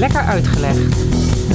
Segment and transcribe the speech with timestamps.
[0.00, 0.96] Lekker Uitgelegd.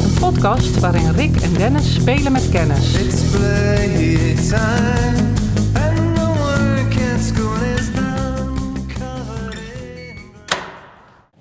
[0.04, 2.94] Een podcast waarin Rick en Dennis spelen met kennis.
[2.94, 5.34] It's playtime,
[5.74, 8.48] and no one can school is now
[8.88, 10.18] covered in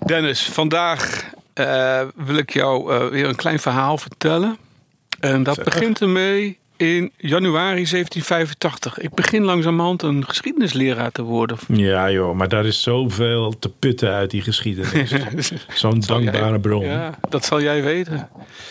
[0.07, 4.57] Dennis, vandaag eh, wil ik jou eh, weer een klein verhaal vertellen.
[5.21, 5.65] En dat Zeg.
[5.65, 8.99] begint ermee in januari 1785.
[8.99, 11.59] Ik begin langzamerhand een geschiedenisleraar te worden.
[11.67, 15.13] Ja joh, maar daar is zoveel te putten uit die geschiedenis.
[15.75, 16.85] Zo'n dankbare bron.
[16.85, 18.29] Ja, dat zal jij weten.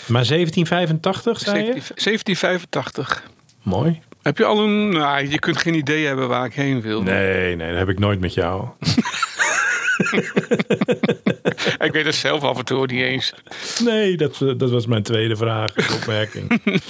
[0.08, 1.72] Maar 1785 zei je?
[1.72, 3.24] 17- 1785.
[3.62, 4.02] Mooi.
[4.22, 4.90] Heb je al een...
[4.90, 7.02] Nou, je kunt geen idee hebben waar ik heen wil.
[7.02, 8.68] Nee, nee, dat heb ik nooit met jou.
[11.88, 13.34] Ik weet het zelf af en toe niet eens.
[13.84, 16.62] Nee, dat, eh, dat was mijn tweede vraag, opmerking.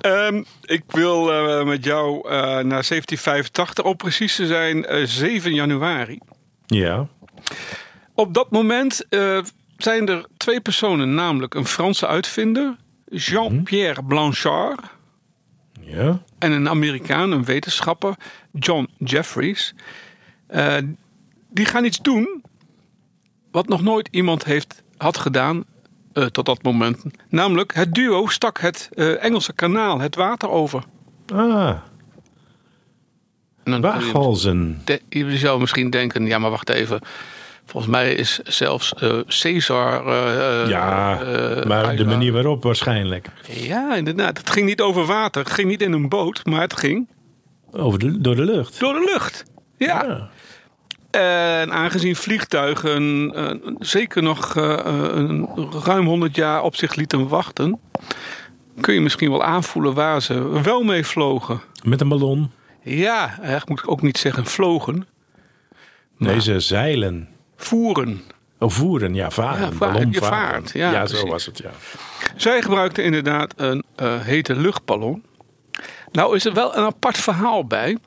[0.00, 5.54] Ehm, ik wil eh, met jou eh, naar 1785, om precies te zijn eh, 7
[5.54, 6.18] januari.
[6.66, 7.08] Ja,
[8.14, 9.06] Op dat moment
[9.76, 12.76] zijn er twee personen, namelijk een Franse uitvinder,
[13.06, 14.80] Jean-Pierre Blanchard,
[15.80, 16.22] ja.
[16.38, 18.14] en een Amerikaan, een wetenschapper,
[18.52, 19.74] John Jeffries.
[20.46, 20.76] Eh,
[21.54, 22.42] die gaan iets doen
[23.50, 25.64] wat nog nooit iemand heeft, had gedaan
[26.12, 27.02] eh, tot dat moment.
[27.28, 30.82] Namelijk, het duo stak het eh, Engelse kanaal, het water over.
[31.34, 31.76] Ah,
[33.64, 34.82] waaghalzen.
[35.08, 37.00] Je zou misschien denken, ja maar wacht even.
[37.66, 40.08] Volgens mij is zelfs eh, Caesar...
[40.68, 41.20] Ja,
[41.66, 43.28] maar de manier waarop waarschijnlijk.
[43.48, 44.38] Ja, inderdaad.
[44.38, 45.42] Het ging niet over water.
[45.42, 47.08] Het ging niet in een boot, maar het ging
[47.70, 48.80] Over de, door de lucht.
[48.80, 49.44] door de lucht.
[49.76, 50.04] Ja.
[50.04, 50.30] Ja.
[51.14, 55.48] En aangezien vliegtuigen eh, zeker nog eh, een,
[55.84, 57.80] ruim 100 jaar op zich lieten wachten...
[58.80, 61.60] kun je misschien wel aanvoelen waar ze wel mee vlogen.
[61.82, 62.50] Met een ballon.
[62.82, 65.06] Ja, eigenlijk moet ik ook niet zeggen vlogen.
[66.18, 67.28] Nee, ze zeilen.
[67.56, 68.22] Voeren.
[68.58, 69.14] Oh, voeren.
[69.14, 69.70] Ja, varen.
[69.70, 70.38] Ja, ballon Je varen.
[70.38, 70.70] vaart.
[70.72, 71.70] Ja, Ja, zo was het, ja.
[72.36, 75.22] Zij gebruikten inderdaad een eh, hete luchtballon.
[76.12, 77.98] Nou is er wel een apart verhaal bij.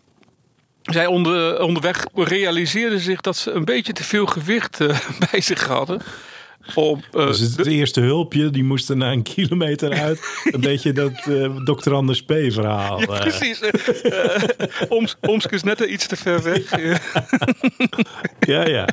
[0.88, 5.00] Zij onder, onderweg realiseerden zich dat ze een beetje te veel gewicht eh,
[5.32, 6.02] bij zich hadden.
[6.76, 10.20] Om, eh, Dus het, de- eerste hulpje, die moest er na een kilometer uit.
[10.52, 11.94] Een beetje dat eh Dr.
[11.94, 12.32] Anders P.
[12.50, 13.00] verhaal.
[13.00, 13.20] ja, eh.
[13.20, 13.60] precies.
[14.90, 16.62] Oms, Omsk is net iets te ver weg.
[18.40, 18.88] Ja, ja.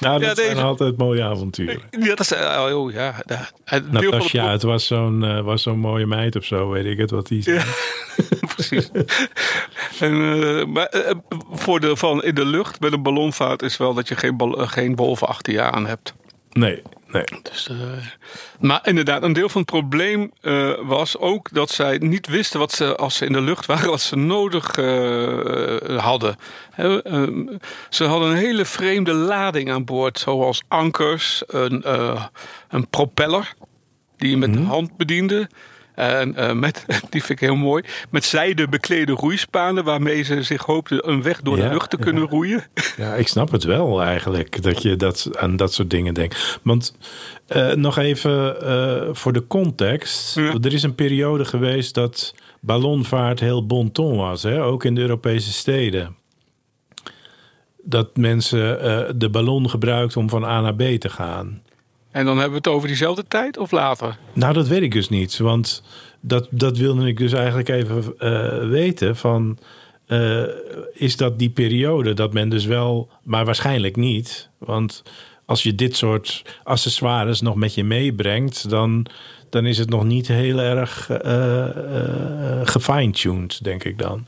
[0.00, 1.80] Nou, Ja, dat zijn altijd mooie avonturen.
[1.90, 6.44] ja, dat is, oh, ja, de Natasja, het was zo'n was zo'n mooie meid of
[6.44, 7.60] zo, weet ik het wat die zei.
[8.54, 8.90] Precies.
[10.00, 11.10] En, maar eh,
[11.52, 14.96] voordeel van in de lucht met een ballonvaart is wel dat je geen, bal, geen
[14.96, 16.14] wolven achter je aan hebt.
[16.54, 17.24] Nee, nee.
[17.42, 17.76] Dus, eh,
[18.60, 22.72] maar inderdaad, een deel van het probleem eh, was ook dat zij niet wisten wat
[22.72, 26.36] ze, als ze in de lucht waren, wat ze nodig eh, hadden.
[26.76, 27.46] Ehm,
[27.88, 31.82] ze hadden een hele vreemde lading aan boord, zoals ankers, een,
[32.68, 33.54] een propeller
[34.16, 35.48] die je met de hand bediende.
[35.94, 40.62] En eh, met, die vind ik heel mooi, met zijde beklede roeispanen waarmee ze zich
[40.62, 42.04] hoopten een weg door de lucht te ja.
[42.04, 42.64] kunnen roeien.
[42.96, 46.60] Ja, ik snap het wel eigenlijk, dat je dat, aan dat soort dingen denkt.
[46.62, 46.96] Want
[47.46, 50.34] eh, nog even eh, voor de context.
[50.34, 50.54] Ja.
[50.62, 54.62] Er is een periode geweest dat ballonvaart heel bon ton was, hè?
[54.62, 56.16] ook in de Europese steden.
[57.82, 61.62] Dat mensen de ballon gebruikten om van A naar B te gaan.
[62.14, 64.18] En dan hebben we het over diezelfde tijd of later?
[64.32, 65.38] Nou, dat weet ik dus niet.
[65.38, 65.82] Want
[66.20, 69.16] dat, dat wilde ik dus eigenlijk even eh, weten.
[69.16, 69.58] Van,
[70.06, 70.42] eh,
[70.92, 73.10] is dat die periode dat men dus wel...
[73.22, 74.48] Maar waarschijnlijk niet.
[74.58, 75.02] Want
[75.44, 78.70] als je dit soort accessoires nog met je meebrengt...
[78.70, 79.06] dan,
[79.50, 84.26] dan is het nog niet heel erg eh, gefine-tuned, denk ik dan.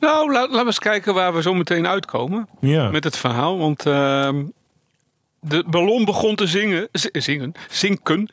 [0.00, 3.58] Nou, laten we eens kijken waar we zo meteen uitkomen Ja, met het verhaal.
[3.58, 4.44] Want ehm,
[5.48, 8.28] de ballon begon te zingen, zingen, zinken.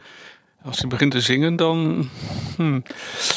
[0.63, 2.09] Als hij begint te zingen, dan.
[2.55, 2.83] hmm.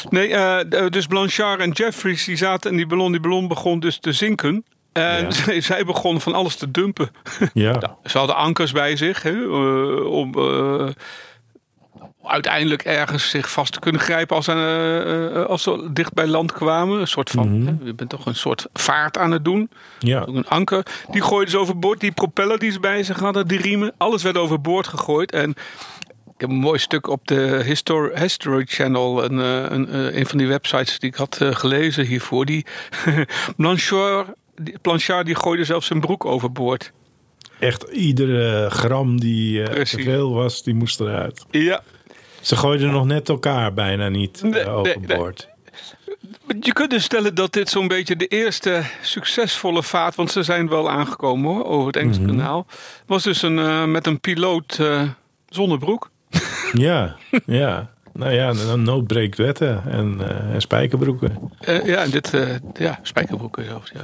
[0.09, 3.97] Nee, eh, dus Blanchard en Jeffries die zaten en die ballon, die ballon begon dus
[3.99, 4.65] te zinken.
[4.93, 5.61] En Ja.
[5.61, 7.09] zij, begonnen van alles te dumpen.
[7.53, 7.97] ja.
[8.03, 10.87] Ze hadden ankers bij zich hè, eh, om eh,
[12.29, 16.51] uiteindelijk ergens zich vast te kunnen grijpen als, ze, eh, als ze dicht bij land
[16.51, 16.99] kwamen.
[16.99, 19.69] Een soort van, hè, je bent toch een soort vaart aan het doen.
[19.99, 20.19] ja.
[20.19, 20.85] Ook een anker.
[21.11, 21.99] Die gooiden ze overboord.
[21.99, 25.31] Die propeller die ze bij zich hadden, die riemen, alles werd overboord gegooid.
[25.31, 25.49] En
[26.37, 30.25] ik heb een mooi stuk op de Histor History Channel, een, eh, een, eh, een
[30.25, 32.45] van die websites die ik had eh, gelezen hiervoor.
[32.45, 32.65] Die
[33.57, 36.91] Blanchard, die, Blanchard die gooide zelfs zijn broek overboord.
[37.59, 41.45] Echt iedere gram die eh, te veel was, die moest eruit.
[41.51, 41.83] Ja,
[42.41, 45.47] Ze gooiden nog net elkaar bijna niet eh, Nee, nee, overboord.
[46.59, 50.69] je kunt dus stellen dat dit zo'n beetje de eerste succesvolle vaart, want ze zijn
[50.69, 52.29] wel aangekomen hoor, over het Engelse Mhm.
[52.29, 52.65] kanaal,
[53.05, 55.01] was dus een, eh, met een piloot eh,
[55.49, 56.09] zonder broek.
[56.73, 57.89] Ja, ja.
[58.13, 60.19] Nou ja, dan nood breekt wetten en,
[60.53, 61.51] en spijkerbroeken.
[61.83, 62.31] Ja, dit,
[62.73, 64.01] ja, spijkerbroeken zelfs, ja.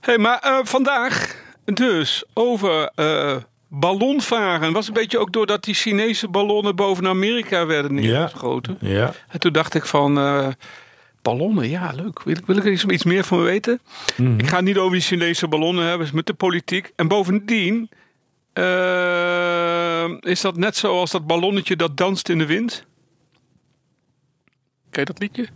[0.00, 1.34] hey, maar vandaag
[1.64, 2.90] dus over
[3.74, 4.72] ballonvaren.
[4.72, 8.76] Was een beetje ook doordat die Chinese ballonnen boven Amerika werden neergeschoten.
[8.80, 10.48] Ja, En toen dacht ik van, eh,
[11.22, 12.22] ballonnen, ja leuk.
[12.22, 13.80] Wil, ik- wil ik er iets, iets meer van weten?
[14.16, 14.38] Mhm.
[14.38, 16.92] Ik ga het niet over die Chinese ballonnen hebben, met de politiek.
[16.96, 17.90] En bovendien
[18.52, 22.84] eh, is dat net zoals dat ballonnetje dat danst in de wind.
[24.90, 25.46] Ken je dat liedje?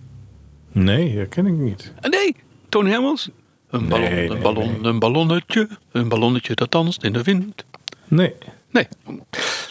[0.73, 1.93] nee, dat ken ik niet.
[2.01, 2.37] Ah, nee,
[2.69, 3.29] Toon Hermans.
[3.71, 4.91] Een ballon, Nee, een, nee, ballon nee.
[4.91, 7.65] een ballonnetje, een ballonnetje dat danst in de wind.
[8.09, 8.35] Nee,
[8.77, 8.89] Nee.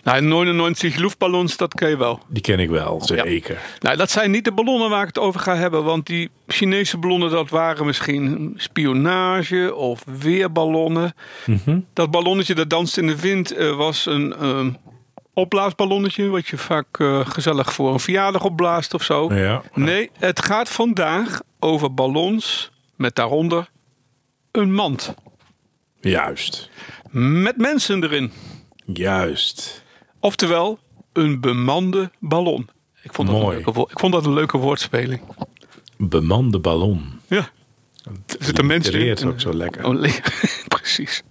[0.04, 2.20] Nou, 99 luchtballons, dat ken je wel.
[2.28, 3.62] die ken ik wel, zeker.
[3.80, 5.84] Nou, dat zijn niet de ballonnen waar ik het over ga hebben.
[5.84, 11.14] Want die Chinese ballonnen, dat waren misschien spionage of weerballonnen.
[11.46, 11.80] Mhm.
[11.94, 14.72] Dat ballonnetje dat danst in de wind eh, was een ehm,
[15.34, 16.28] opblaasballonnetje.
[16.30, 19.34] Wat je vaak eh, gezellig voor een verjaardag opblaast of zo.
[19.34, 19.62] Ja.
[19.74, 23.70] Nee, het gaat vandaag over ballons met daaronder
[24.52, 25.14] een mand.
[26.02, 26.70] Juist,
[27.18, 28.32] Met mensen erin.
[28.86, 29.84] juist.
[30.20, 30.80] Oftewel,
[31.14, 32.70] een bemande ballon.
[33.02, 33.58] Ik vond dat, Mooi.
[33.58, 35.22] Een, leuke, ik vond dat een leuke woordspeling.
[35.98, 37.20] Bemande ballon.
[37.28, 37.50] Ja.
[38.06, 39.00] Er zitten mensen in.
[39.00, 39.86] Allitereert ook zo lekker.
[39.86, 40.20] Oh, le-
[40.78, 41.24] Precies.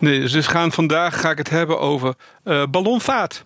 [0.00, 3.42] Nee, dus gaan vandaag ga ik het hebben over eh, ballonvaart.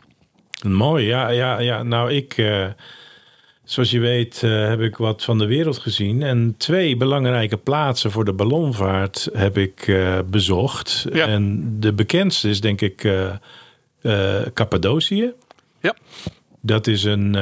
[0.66, 1.82] Mooi, ja, ja, ja.
[1.82, 2.66] Nou, ik, eh,
[3.64, 6.22] zoals je weet, eh, heb ik wat van de wereld gezien.
[6.22, 11.06] En twee belangrijke plaatsen voor de ballonvaart heb ik eh, bezocht.
[11.12, 11.26] Ja.
[11.26, 15.32] En de bekendste is denk ik eh, Cappadocië.
[15.80, 15.94] Ja.
[16.60, 17.34] Dat is een,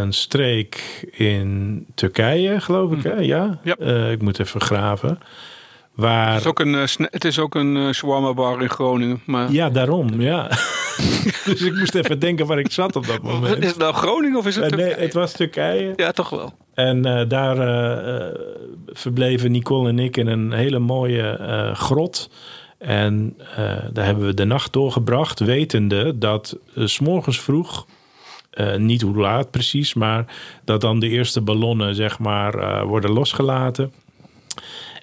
[0.00, 3.02] een streek in Turkije, geloof ik.
[3.02, 3.14] Hè?
[3.14, 3.60] Ja.
[3.62, 3.76] Ja.
[4.10, 5.18] Ik moet even graven.
[5.94, 6.32] Waar.
[6.32, 6.72] Het is ook een,
[7.10, 9.22] het is ook een shawarma bar in Groningen.
[9.24, 10.50] Maar Ja, daarom, ja.
[11.44, 13.62] dus ik moest even denken waar ik zat op dat moment.
[13.62, 15.04] is het nou Groningen of is het Eh, nee, Turkije?
[15.04, 15.92] het was Turkije.
[15.96, 16.52] Ja, toch wel.
[16.74, 18.40] En eh, daar eh,
[18.86, 21.38] verbleven Nicole en ik in een hele mooie
[21.74, 22.30] grot.
[22.78, 23.36] En
[23.92, 27.86] daar hebben we de nacht doorgebracht, wetende dat s s'morgens vroeg,
[28.76, 30.24] niet hoe laat precies, maar
[30.64, 33.92] dat dan de eerste ballonnen zeg maar worden losgelaten.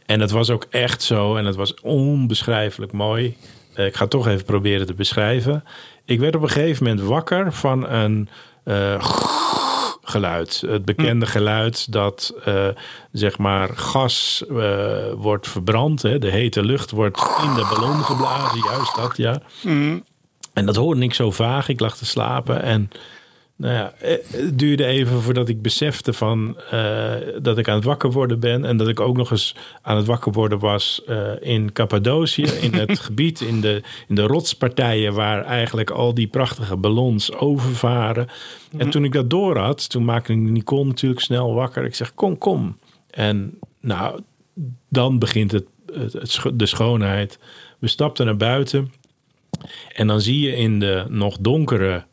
[0.06, 3.36] En het was ook echt zo en het was onbeschrijfelijk mooi.
[3.74, 5.64] Eh, ik ga het toch even proberen te beschrijven.
[6.06, 8.30] Ik werd op een gegeven moment wakker van een
[8.64, 9.06] eh,
[10.04, 10.64] geluid.
[10.68, 12.68] Het bekende geluid dat eh,
[13.12, 14.44] zeg maar gas
[15.16, 16.02] wordt verbrand.
[16.02, 16.20] Hè?
[16.20, 18.60] De hete lucht wordt in de ballon geblazen.
[18.72, 19.42] Juist dat, ja.
[20.54, 21.68] En dat hoorde ik zo vaag.
[21.68, 22.90] Ik lag te slapen en
[23.63, 27.83] nou ja, eh, het duurde even voordat ik besefte van eh, dat ik aan het
[27.83, 28.65] wakker worden ben.
[28.65, 32.44] En dat ik ook nog eens aan het wakker worden was eh, in Cappadocië.
[32.62, 38.27] In het gebied, in de, in de rotspartijen waar eigenlijk al die prachtige ballons overvaren.
[38.77, 41.83] En toen ik dat door had, toen maakte ik Nicole natuurlijk snel wakker.
[41.86, 42.77] Ik zeg, kom, kom.
[43.10, 44.19] En nou,
[44.89, 47.39] dan begint het, het, het scho- de schoonheid.
[47.80, 48.94] We stapten naar buiten.
[49.94, 52.06] En dan zie je in de nog donkere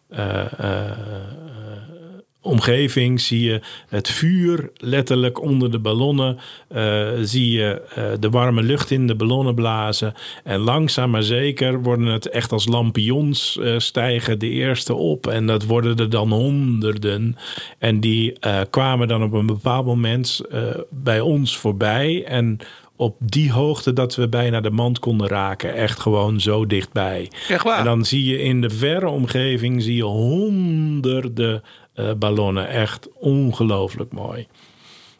[2.42, 6.38] omgeving, zie je het vuur letterlijk onder de ballonnen.
[6.68, 10.14] eh, zie je eh, de warme lucht in de ballonnen blazen.
[10.44, 15.26] En langzaam maar zeker worden het echt als lampions eh, stijgen de eerste op.
[15.26, 17.36] En dat worden er dan honderden.
[17.78, 22.24] En die eh, kwamen dan op een bepaald moment eh, bij ons voorbij.
[22.24, 22.58] En
[23.00, 25.74] op die hoogte dat we bijna de mand konden raken.
[25.74, 27.30] Echt gewoon zo dichtbij.
[27.48, 27.78] Echt waar?
[27.78, 31.62] En dan zie je in de verre omgeving zie je honderden
[31.94, 32.68] eh, ballonnen.
[32.68, 34.46] Echt ongelooflijk mooi.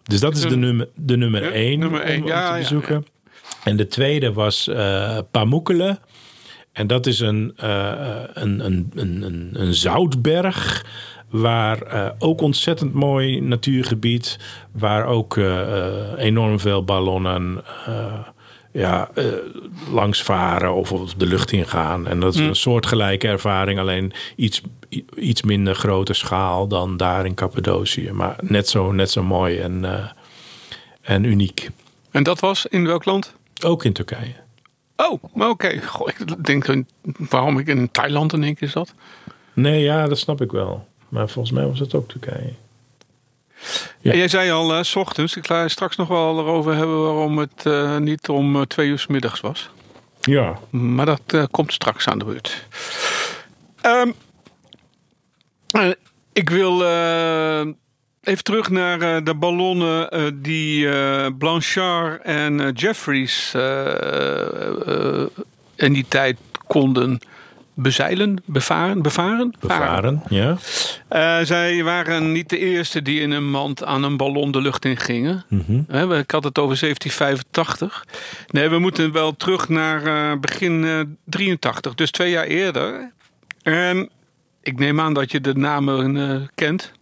[0.02, 2.22] Dus dat is de nummer, de nummer Ja, één nummer om- één.
[2.22, 3.06] om, Ja, te ja, bezoeken.
[3.64, 4.70] En de tweede was
[5.30, 5.98] Pamukkelen.
[6.72, 7.92] En dat is een, eh,
[8.32, 10.84] een, een, een, een, een zoutberg.
[11.30, 14.38] Waar eh, ook ontzettend mooi natuurgebied.
[14.72, 17.64] Waar ook eh, eh, enorm veel ballonnen
[18.72, 19.10] ja,
[19.92, 22.06] langs varen of op de lucht ingaan.
[22.06, 23.78] En dat is een soortgelijke ervaring.
[23.78, 24.62] Alleen iets,
[25.16, 28.12] iets minder grote schaal dan daar in Cappadocië.
[28.12, 29.84] Maar net zo, net zo mooi en,
[31.00, 31.70] en uniek.
[32.10, 33.34] En dat was in welk land?
[33.64, 34.34] Ook in Turkije.
[34.96, 35.68] Oh, oké.
[36.04, 36.84] Ik denk
[37.30, 38.94] waarom ik in Thailand in één keer zat.
[39.52, 40.88] Nee, ja, dat snap ik wel.
[41.10, 42.52] Maar volgens mij was het ook Turkije.
[44.00, 44.12] Ja.
[44.12, 47.38] En jij zei al, eh, s ochtends, ik ga straks nog wel erover hebben waarom
[47.38, 49.70] het eh, niet om eh, twee uur 's middags was.
[50.20, 50.58] Ja.
[50.70, 52.66] Maar dat komt straks aan de beurt.
[53.80, 54.10] Ehm,
[55.70, 55.90] eh,
[56.32, 57.60] ik wil eh,
[58.20, 65.26] even terug naar eh, de ballonnen eh, die eh, Blanchard en eh, Jeffries eh, eh,
[65.76, 66.36] in die tijd
[66.66, 67.18] konden
[67.74, 69.54] bezeilen, bevaren, bevaren?
[69.60, 70.56] Bevaren, ja.
[71.08, 74.84] Eh, zij waren niet de eerste die in een mand aan een ballon de lucht
[74.84, 75.44] in gingen.
[75.48, 76.08] Mhm.
[76.08, 78.04] We- Ik had het over 1785.
[78.48, 83.12] Nee, we moeten wel terug naar eh, begin eh 83, dus twee jaar eerder.
[83.62, 84.08] En
[84.62, 86.92] ik neem aan dat je de namen eh, kent.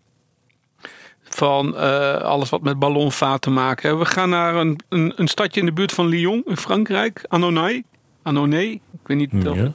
[1.23, 4.01] Van eh, alles wat met ballonvaart te maken heeft.
[4.03, 7.25] We gaan naar een, een, een stadje in de buurt van Lyon in Frankrijk.
[7.29, 7.83] Annonay.
[8.23, 8.67] Annonay.
[8.71, 9.73] Ik weet niet ja.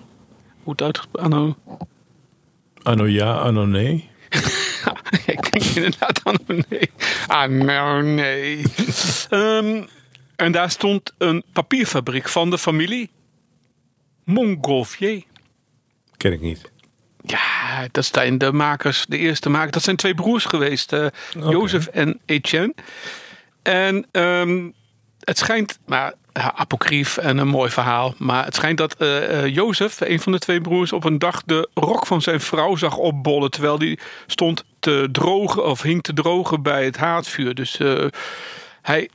[0.63, 1.55] Hoe het uitgesproken Anno.
[2.83, 4.09] Anno ja, anno nee.
[5.25, 6.89] ik denk inderdaad Annonay.
[7.27, 8.65] Annonay.
[9.29, 9.83] Ehm
[10.35, 13.09] en daar stond een papierfabriek van de familie
[14.23, 15.23] Montgolfier.
[16.17, 16.71] Ken ik niet.
[17.25, 19.71] Ja, dat zijn de makers, de eerste makers.
[19.71, 21.07] Dat zijn twee broers geweest, eh
[21.49, 22.73] Jozef en Etienne.
[23.61, 24.69] En ehm,
[25.19, 28.13] het schijnt, maar apocrief en een mooi verhaal.
[28.17, 31.69] Maar het schijnt dat eh, Jozef, een van de twee broers, op een dag de
[31.73, 33.51] rok van zijn vrouw zag opbollen.
[33.51, 37.55] Terwijl die stond te drogen of hing te drogen bij het haardvuur.
[37.55, 38.05] Dus eh,
[38.81, 39.09] hij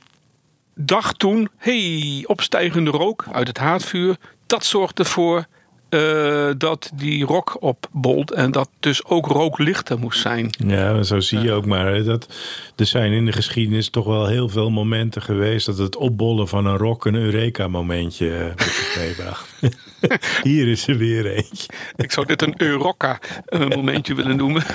[0.75, 4.15] dacht toen, hey, opstijgende rook uit het haardvuur.
[4.45, 5.45] Dat zorgt ervoor
[5.89, 10.49] eh, dat die rok opbolt en dat dus ook rooklichter moest zijn.
[10.67, 11.85] Ja, zo zie je ook maar.
[11.85, 12.27] hè, Dat,
[12.75, 15.65] er zijn in de geschiedenis toch wel heel veel momenten geweest...
[15.65, 18.65] dat het opbollen van een rok een Eureka-momentje eh,
[18.97, 19.53] meebracht.
[20.43, 21.73] Hier is er weer eentje.
[21.95, 24.63] Ik zou dit een Eurocca eh, momentje willen noemen.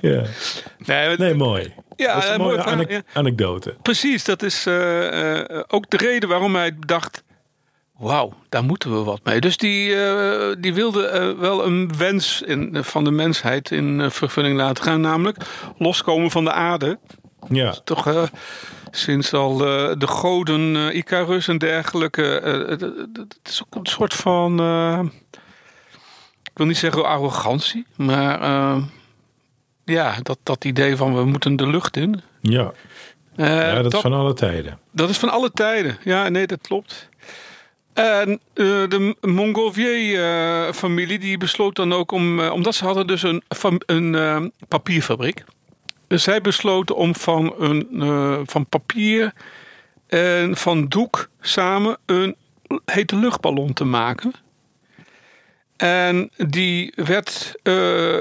[0.00, 0.22] Ja.
[0.86, 1.72] Nee, Nee, mooi.
[1.96, 3.02] Ja, dat is een mooie ja.
[3.12, 3.74] anekdote.
[3.82, 4.66] Precies, dat is
[5.66, 7.22] ook de reden waarom hij dacht...
[8.00, 9.40] Wauw, daar moeten we wat mee.
[9.40, 14.10] Dus die, eh, die wilde eh, wel een wens in, van de mensheid in eh,
[14.10, 15.00] vervulling laten gaan.
[15.00, 15.36] Namelijk
[15.78, 16.98] loskomen van de aarde.
[17.48, 18.22] Ja, Toch eh,
[18.90, 22.38] sinds al eh, de goden eh, Icarus en dergelijke.
[22.40, 24.60] eh, het- is ook een soort van...
[24.60, 25.00] eh,
[26.42, 27.86] ik wil niet zeggen arrogantie.
[27.96, 28.82] Maar eh,
[29.84, 32.22] ja, dat, dat idee van we moeten de lucht in.
[32.40, 32.72] ja.
[33.36, 34.78] Eh, ja dat is dat- van alle tijden.
[34.92, 35.98] dat is van alle tijden.
[36.04, 37.08] Ja, nee, dat klopt.
[38.00, 42.40] En eh, de Montgolfier-familie die besloot dan ook om...
[42.40, 43.42] eh, omdat ze hadden dus een,
[43.86, 45.44] een eh, papierfabriek.
[46.06, 49.32] Dus zij besloten om van, een, eh, van papier
[50.06, 52.36] en van doek samen een
[52.84, 54.32] hete luchtballon te maken.
[55.76, 58.18] En die werd eh,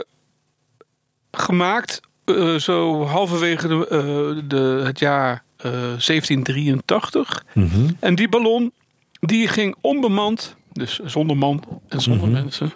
[1.32, 7.44] gemaakt eh, zo halverwege de, eh, de, het jaar eh, 1783.
[7.54, 7.90] Mhm.
[8.00, 8.72] En die ballon
[9.20, 12.72] die ging onbemand, dus zonder man en zonder mensen,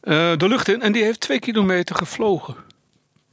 [0.00, 0.82] eh, de lucht in.
[0.82, 2.54] En die heeft twee kilometer gevlogen.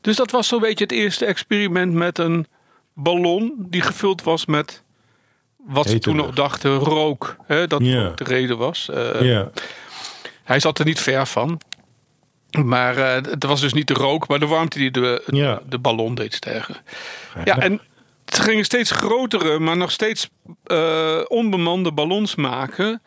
[0.02, 2.48] Dus dat was zo'n beetje het eerste experiment met een
[2.94, 4.84] ballon die gevuld was met
[5.58, 7.36] wat ze toen nog dachten rook.
[7.46, 8.90] Hè, dat de reden was.
[8.90, 9.42] Eh.
[10.44, 11.62] Hij zat er niet ver van.
[12.64, 15.62] Maar eh, het was dus niet de rook, maar de warmte die de, Ja.
[15.70, 16.76] de ballon deed stijgen.
[17.44, 17.82] Ja, en
[18.26, 20.30] het gingen steeds grotere, maar nog steeds
[20.64, 23.02] eh, onbemande ballons maken.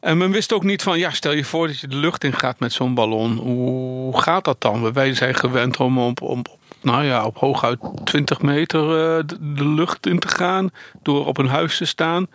[0.00, 2.32] En men wist ook niet van, ja, stel je voor dat je de lucht in
[2.32, 3.36] gaat met zo'n ballon.
[3.36, 4.92] Hoe gaat dat dan?
[4.92, 6.48] Wij zijn gewend om op, op,
[6.80, 10.70] nou ja, op hooguit 20 meter eh, de lucht in te gaan.
[11.02, 12.26] Door op een huis te staan.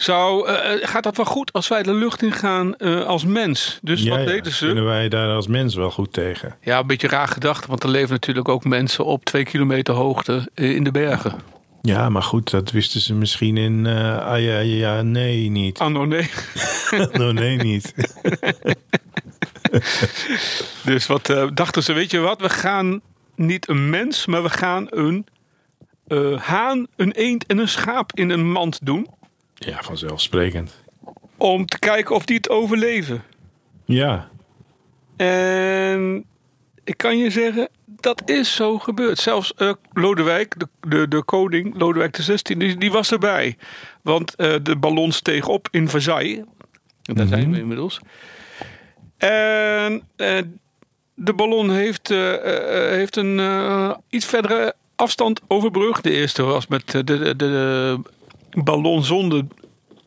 [0.00, 3.24] Zou, eh, eh, gaat dat wel goed als wij de lucht in gaan eh, als
[3.24, 3.78] mens?
[3.82, 4.66] Dus Ja, wat deden ze?
[4.66, 6.56] Kunnen wij daar als mens wel goed tegen?
[6.60, 10.48] Ja, een beetje raar gedacht, want er leven natuurlijk ook mensen op twee kilometer hoogte
[10.54, 11.34] in de bergen.
[11.82, 13.86] Ja, maar goed, dat wisten ze misschien in...
[13.86, 15.78] eh ah ja, ja, nee, niet.
[15.78, 16.30] Ah, nou nee.
[17.12, 17.94] no, nee, niet.
[20.84, 23.00] Dus wat dachten ze, weet je wat, we gaan
[23.34, 25.26] niet een mens, maar we gaan een
[26.38, 29.06] haan, een eend en een schaap in een mand doen.
[29.66, 30.84] Ja, vanzelfsprekend.
[31.36, 33.22] Om te kijken of die het overleven.
[33.84, 34.28] Ja,
[35.16, 36.24] En
[36.84, 39.18] ik kan je zeggen, dat is zo gebeurd.
[39.18, 43.56] Zelfs eh, Lodewijk, de, de, de koning, Lodewijk XVI, die, die was erbij.
[44.02, 46.44] Want eh, de ballon steeg op in Versailles.
[47.02, 48.00] En daar zijn we inmiddels.
[49.16, 50.38] En eh,
[51.14, 53.40] de ballon heeft, heeft een
[54.08, 56.02] iets verdere afstand overbrugd.
[56.02, 58.00] De eerste was met de, de, de
[58.50, 59.42] ballon zonder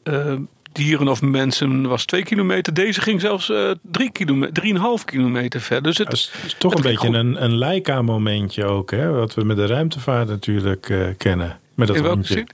[0.04, 0.34] eh,
[0.72, 2.74] dieren of mensen was twee kilometer.
[2.74, 5.84] Deze ging zelfs eh drie kilometer, drieënhalf kilometer ver.
[5.84, 7.16] Dus het, is, is toch het een beetje goed.
[7.16, 9.12] een, een Leica-momentje ook, hè?
[9.12, 11.60] Wat we met de ruimtevaart natuurlijk eh, kennen.
[11.76, 12.34] Met dat in hondje.
[12.34, 12.48] zin?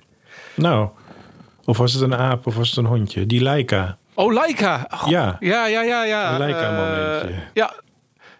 [0.55, 0.89] Nou,
[1.65, 3.25] of was het een aap of was het een hondje?
[3.25, 3.97] Die Leica.
[4.13, 4.87] Oh, Leica.
[4.93, 5.37] Oh, Ja.
[5.39, 6.03] ja, ja, ja.
[6.03, 6.31] ja.
[6.31, 7.41] Een Leica-momentje.
[7.53, 7.73] Ja.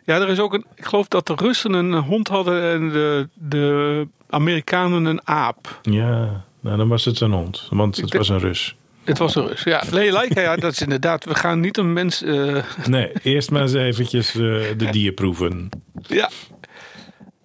[0.03, 0.65] Ja, er is ook een.
[0.75, 5.79] Ik geloof dat de Russen een hond hadden en de, de Amerikanen een aap.
[5.81, 8.75] Ja, nou dan was het een hond, want het was een Rus.
[9.03, 9.63] Het was een Rus.
[9.63, 11.25] Ja, nee, Leica, ja, dat is inderdaad.
[11.25, 12.23] We gaan niet een mens.
[12.23, 14.39] eh, Nee, eerst maar eens eventjes eh,
[14.77, 15.69] de dier proeven.
[16.07, 16.29] Ja.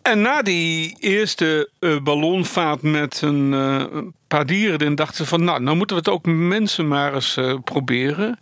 [0.03, 3.85] En na die eerste eh, ballonvaart met een, eh,
[4.29, 7.37] paar dieren erin, dachten ze van, nou, nou moeten we het ook mensen maar eens
[7.37, 8.39] eh, proberen.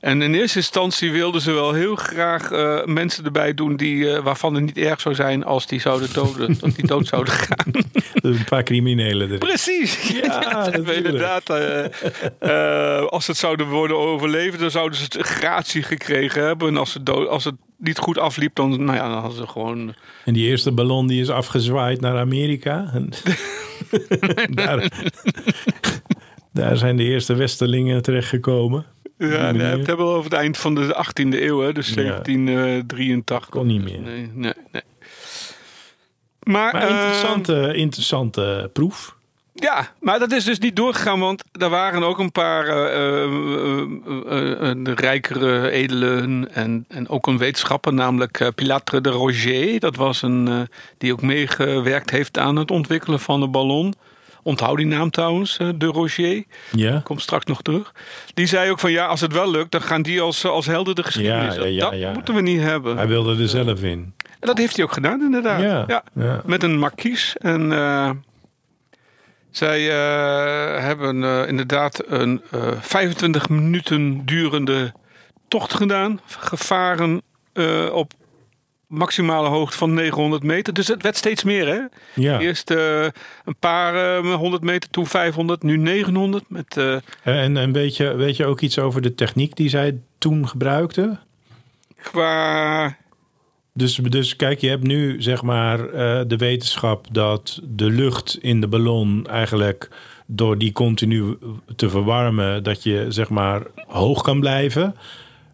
[0.00, 4.22] En in eerste instantie wilden ze wel heel graag eh, mensen erbij doen die, eh,
[4.22, 7.72] waarvan het niet erg zou zijn als die zouden doden, dat die dood zouden gaan.
[8.14, 9.38] Een paar criminelen erin.
[9.38, 10.08] Precies.
[10.22, 11.50] Ja, dat inderdaad.
[12.38, 16.68] eh, als het zouden worden overleven, dan zouden ze het gratie gekregen hebben.
[16.68, 19.46] En als het, dood, als het niet goed afliep, dan, nou ja, dan hadden ze
[19.46, 19.94] gewoon.
[20.24, 22.90] En die eerste ballon die is afgezwaaid naar Amerika.
[22.92, 24.88] En daar,
[26.52, 28.86] daar zijn de eerste westerlingen terechtgekomen.
[29.18, 29.86] Ja, nee, we manier.
[29.86, 31.94] hebben wel over het eind van de 18e eeuw, hè, dus Ja.
[31.94, 33.48] 1783.
[33.48, 34.00] Kon niet meer.
[34.00, 34.82] Nee, nee, nee.
[36.42, 39.16] Maar, Maar eh, interessante, interessante proef.
[39.54, 43.22] Ja, maar dat is dus niet doorgegaan, want er waren ook een paar eh, eh,
[43.22, 43.80] eh,
[44.28, 49.80] eh, eh, de rijkere edelen en, en ook een wetenschapper, namelijk eh, Pilatre de Roger.
[49.80, 50.60] Dat was een eh,
[50.98, 53.94] die ook meegewerkt heeft aan het ontwikkelen van de ballon.
[54.48, 56.44] Onthoud die naam trouwens, eh, de Roger.
[56.70, 57.92] Ja, Komt straks nog terug.
[58.34, 60.94] Die zei ook van ja, als het wel lukt, dan gaan die als, als helden
[60.94, 61.54] de geschiedenis.
[61.54, 62.96] Ja, ja, ja, dat moeten we niet hebben.
[62.96, 64.14] hij wilde er zelf in.
[64.40, 65.60] En dat heeft hij ook gedaan, inderdaad.
[65.60, 66.02] Ja, ja.
[66.14, 66.42] ja.
[66.44, 67.36] Met een markies.
[67.36, 68.10] En eh,
[69.50, 74.92] zij eh, hebben eh, inderdaad een eh 25 minuten durende
[75.48, 76.20] tocht gedaan.
[76.26, 78.12] Gevaren eh, op
[78.88, 80.74] maximale hoogte van 900 meter.
[80.74, 81.80] Dus het werd steeds meer, hè?
[82.22, 82.40] Ja.
[82.40, 83.02] Eerst eh,
[83.44, 86.44] een paar eh, 100 meter, toen 500, nu 900.
[86.48, 89.98] Met, eh, En, en weet, je, weet je ook iets over de techniek die zij
[90.18, 91.20] toen gebruikten?
[92.02, 92.96] qua...
[93.72, 95.78] Dus, dus kijk, je hebt nu zeg maar
[96.28, 99.88] de wetenschap dat de lucht in de ballon eigenlijk
[100.26, 101.38] door die continu
[101.76, 104.94] te verwarmen, dat je zeg maar hoog kan blijven.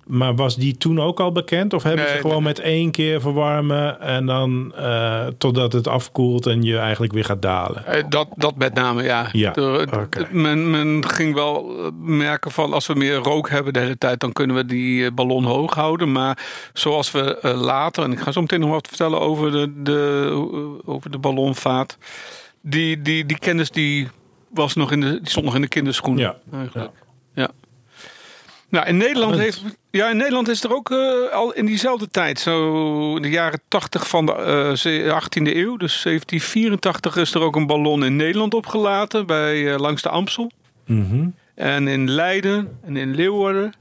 [0.07, 1.73] Maar was die toen ook al bekend?
[1.73, 6.47] Of hebben Nee, ze gewoon met één keer verwarmen en dan eh, totdat het afkoelt
[6.47, 7.87] en je eigenlijk weer gaat dalen?
[7.87, 9.29] Eh, Dat, dat met name, ja.
[9.33, 13.79] Ja, het- men, men ging wel eh, merken van als we meer rook hebben de
[13.81, 16.13] hele tijd, dan kunnen we die eh, ballon hoog houden.
[16.13, 16.39] Maar
[16.73, 20.27] zoals we eh, later, en ik ga zo meteen nog wat vertellen over de, de,
[20.31, 21.99] eh, over de ballonvaart.
[22.63, 24.09] Die, die, die kennis die
[24.51, 26.23] was nog in de, die stond nog in de kinderschoenen.
[26.23, 26.59] Ja.
[26.59, 26.91] Eigenlijk.
[27.35, 27.51] Ja.
[28.69, 29.63] Nou, in Nederland, heeft,
[29.97, 33.61] ja, in Nederland is er ook eh, al in diezelfde tijd, zo in de jaren
[33.69, 38.17] 80 van de eh, ze- 18e eeuw, dus 1784, is er ook een ballon in
[38.17, 40.51] Nederland opgelaten bij eh, langs de Amstel.
[40.87, 41.29] Mhm.
[41.55, 43.73] En in Leiden en in Leeuwarden.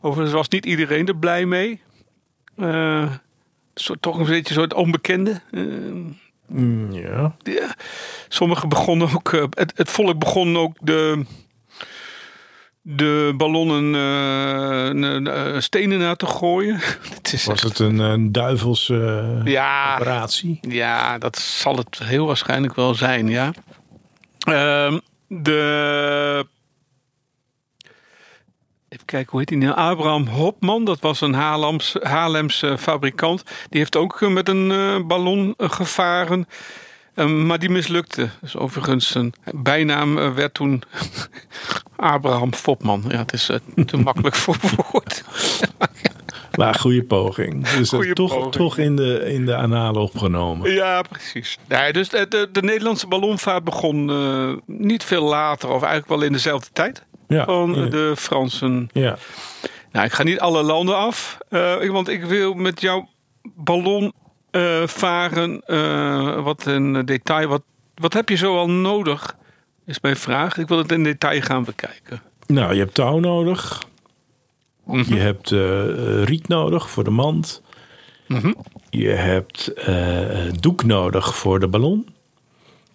[0.00, 1.80] Overigens was niet iedereen er blij mee.
[2.56, 3.10] Eh,
[3.74, 5.40] soort, toch een beetje een soort onbekende.
[5.50, 5.62] Eh,
[6.46, 7.36] Mm, ja.
[7.42, 7.74] ja,
[8.28, 11.24] sommigen begonnen ook, eh, het, het volk begon ook de,
[12.84, 16.78] de ballonnen eh, eh, stenen naar te gooien.
[17.16, 18.94] het is Was echt- het een, een duivelse
[19.44, 20.58] eh, ja, operatie?
[20.60, 23.52] ja, dat zal het heel waarschijnlijk wel zijn, ja.
[24.38, 26.46] Ehm, de.
[28.88, 29.74] Even kijken, hoe heet die nou?
[29.76, 33.42] Abraham Hopman, dat was een Haarlems, Haarlemse fabrikant.
[33.68, 36.48] Die heeft ook met een ballon gevaren.
[37.14, 38.28] Ehm, maar die mislukte.
[38.40, 40.82] Dus overigens zijn bijnaam eh, werd toen
[41.96, 43.04] Abraham Fopman.
[43.08, 44.56] Ja, het is eh, te makkelijk voor
[44.92, 45.24] woord.
[46.54, 47.68] Maar goede poging.
[47.68, 48.52] Dus Goeie toch, poging.
[48.52, 50.72] toch in de, in de analen opgenomen.
[50.72, 51.58] Ja, precies.
[51.68, 56.22] Nee, dus de, de, de Nederlandse ballonvaart begon eh, niet veel later, of eigenlijk wel
[56.22, 57.04] in dezelfde tijd.
[57.28, 57.86] Ja, Van ja.
[57.86, 58.88] de Fransen.
[58.92, 59.16] ja.
[59.92, 61.38] Nou, ik ga niet alle landen af,
[61.90, 63.08] want ik wil met jouw
[63.42, 64.12] ballon
[64.52, 67.48] eh, varen eh, wat in detail.
[67.48, 67.62] Wat,
[67.94, 69.36] wat heb je zoal nodig?
[69.86, 70.58] Is mijn vraag.
[70.58, 72.22] Ik wil het in detail gaan bekijken.
[72.46, 73.82] Nou, je hebt touw nodig.
[74.84, 75.14] Mhm.
[75.14, 77.62] Je hebt eh, riet nodig voor de mand.
[78.26, 78.52] Mhm.
[78.90, 79.72] Je hebt
[80.60, 82.08] doek nodig voor de ballon.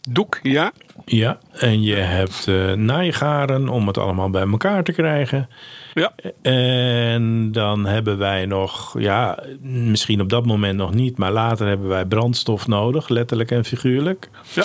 [0.09, 0.71] Doek, ja.
[1.05, 5.49] Ja, en je hebt naaigaren om het allemaal bij elkaar te krijgen.
[5.99, 6.13] Ja.
[6.41, 11.87] En dan hebben wij nog, ja, misschien op dat moment nog niet, maar later hebben
[11.87, 14.29] wij brandstof nodig, letterlijk en figuurlijk.
[14.53, 14.63] ja.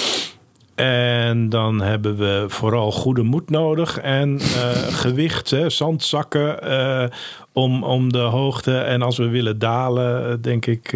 [0.75, 4.71] En dan hebben we vooral goede moed nodig en eh,
[5.03, 7.09] gewicht, hè, zandzakken eh,
[7.53, 8.79] om, om de hoogte.
[8.79, 10.93] En als we willen dalen, eh, denk ik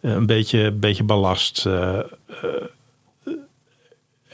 [0.00, 1.66] een beetje, beetje ballast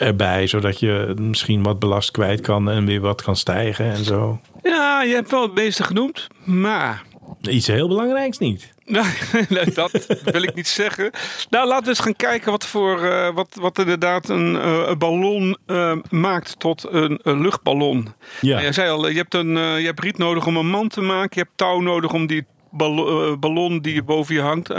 [0.00, 0.46] erbij.
[0.46, 4.40] Zodat je misschien wat belast kwijt kan en weer wat kan stijgen en zo.
[4.62, 7.02] Ja, je hebt wel het meeste genoemd, maar
[7.40, 8.72] Iets heel belangrijks niet.
[8.84, 11.10] Nee, dat wil ik niet zeggen.
[11.50, 14.98] Nou, laten we eens gaan kijken wat, voor, eh, wat, wat inderdaad een, eh, een
[14.98, 18.08] ballon eh, maakt tot een, een luchtballon.
[18.40, 18.58] Ja.
[18.58, 21.00] En Je zei al, je hebt, een, je hebt riet nodig om een mand te
[21.00, 21.30] maken.
[21.30, 24.70] Je hebt touw nodig om die ballo- ballon die boven je hangt,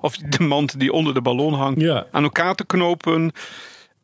[0.00, 2.06] of de mand die onder de ballon hangt, Ja.
[2.12, 3.32] aan elkaar te knopen.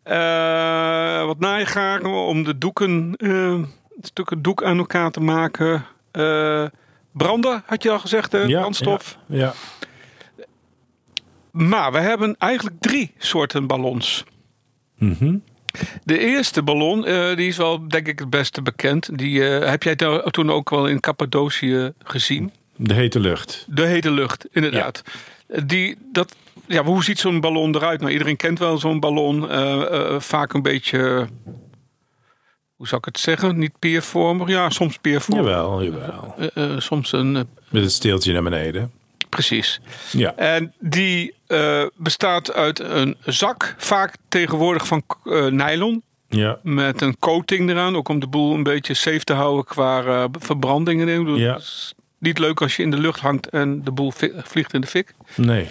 [0.04, 3.58] Eh, wat naaigaren om de doeken, eh,
[4.00, 5.84] stukken doek aan elkaar te maken.
[6.10, 6.64] Eh,
[7.12, 8.38] branden, had je al gezegd, hè?
[8.42, 9.18] Ja, brandstof.
[9.26, 9.38] Ja.
[9.38, 9.52] ja.
[11.50, 14.24] Maar we hebben eigenlijk drie soorten ballons.
[14.98, 15.36] Mhm.
[16.04, 17.00] De eerste ballon,
[17.36, 19.18] die is wel denk ik het beste bekend.
[19.18, 22.52] Die heb jij to- toen ook wel in Cappadocië gezien.
[22.76, 23.66] De hete lucht.
[23.68, 25.02] De hete lucht, inderdaad.
[25.64, 28.00] Die, dat, ja, hoe ziet zo'n ballon eruit?
[28.00, 29.50] Nou, iedereen kent wel zo'n ballon.
[29.50, 29.82] eh,
[30.14, 31.26] eh, vaak een beetje,
[32.76, 33.58] hoe zou ik het zeggen?
[33.58, 34.48] Niet peervormig.
[34.48, 35.44] Ja, soms peervormig.
[35.46, 36.34] Jawel, jawel.
[36.54, 38.92] Eh, soms een, Met het steeltje naar beneden.
[39.28, 39.80] precies.
[40.12, 40.34] Ja.
[40.36, 41.34] En die
[41.96, 45.02] bestaat uit een zak, vaak tegenwoordig van
[45.50, 46.02] nylon.
[46.28, 46.58] Ja.
[46.62, 51.08] Met een coating eraan, ook om de boel een beetje safe te houden qua verbrandingen.
[51.08, 51.52] Ik bedoel, Ja.
[51.52, 54.12] het is niet leuk als je in de lucht hangt en de boel
[54.44, 55.14] vliegt in de fik.
[55.36, 55.66] Nee.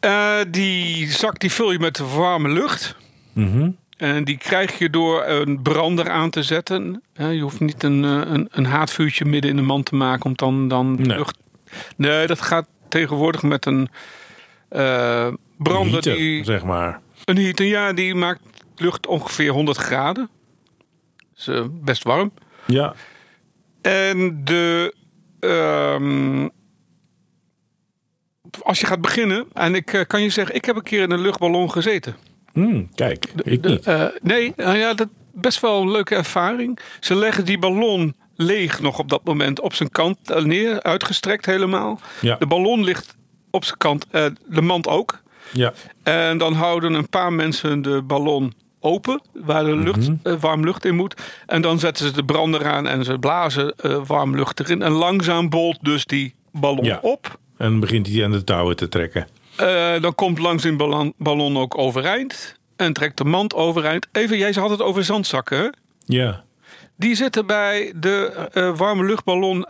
[0.00, 2.96] Eh, die zak die vul je met warme lucht.
[3.32, 3.70] Mhm.
[3.96, 7.02] En die krijg je door een brander aan te zetten.
[7.14, 10.36] Je hoeft niet een, eh, een, een haardvuurtje midden in de man te maken om
[10.36, 11.16] dan, dan Nee.
[11.16, 11.38] lucht...
[11.96, 13.88] Nee, dat gaat tegenwoordig met een
[14.68, 16.44] eh, brander Heater, die...
[16.44, 17.00] zeg maar.
[17.24, 18.40] Een heater, ja, die maakt
[18.76, 20.28] lucht ongeveer 100 graden.
[21.34, 22.32] Dat is best warm.
[22.66, 22.94] Ja.
[23.82, 24.94] En de.
[25.40, 26.48] ehm,
[28.62, 31.10] als je gaat beginnen, en ik eh, kan je zeggen, ik heb een keer in
[31.10, 32.16] een luchtballon gezeten.
[32.52, 33.86] Hm, kijk, ik niet.
[33.86, 36.78] eh, nee, nou ja, dat best wel een leuke ervaring.
[37.00, 41.46] Ze leggen die ballon leeg nog op dat moment op zijn kant eh, neer, uitgestrekt
[41.46, 42.00] helemaal.
[42.20, 42.36] Ja.
[42.36, 43.16] De ballon ligt
[43.50, 44.06] op zijn kant,
[44.46, 45.20] de mand ook.
[45.52, 45.72] Ja.
[46.02, 50.38] En dan houden een paar mensen de ballon open, waar de lucht, Mhm.
[50.38, 51.14] warm lucht in moet.
[51.46, 53.74] En dan zetten ze de brander aan en ze blazen
[54.06, 54.82] warm lucht erin.
[54.82, 56.98] En langzaam bolt dus die ballon Ja.
[57.02, 57.38] op.
[57.58, 59.28] En dan begint hij aan de touwen te trekken.
[59.56, 62.56] Eh, dan komt langs die ballon, ballon ook overeind.
[62.76, 64.06] En trekt de mand overeind.
[64.12, 65.76] Even, jij had het over zandzakken.
[66.04, 66.44] Ja.
[66.96, 69.66] Die zitten bij de eh, warme luchtballon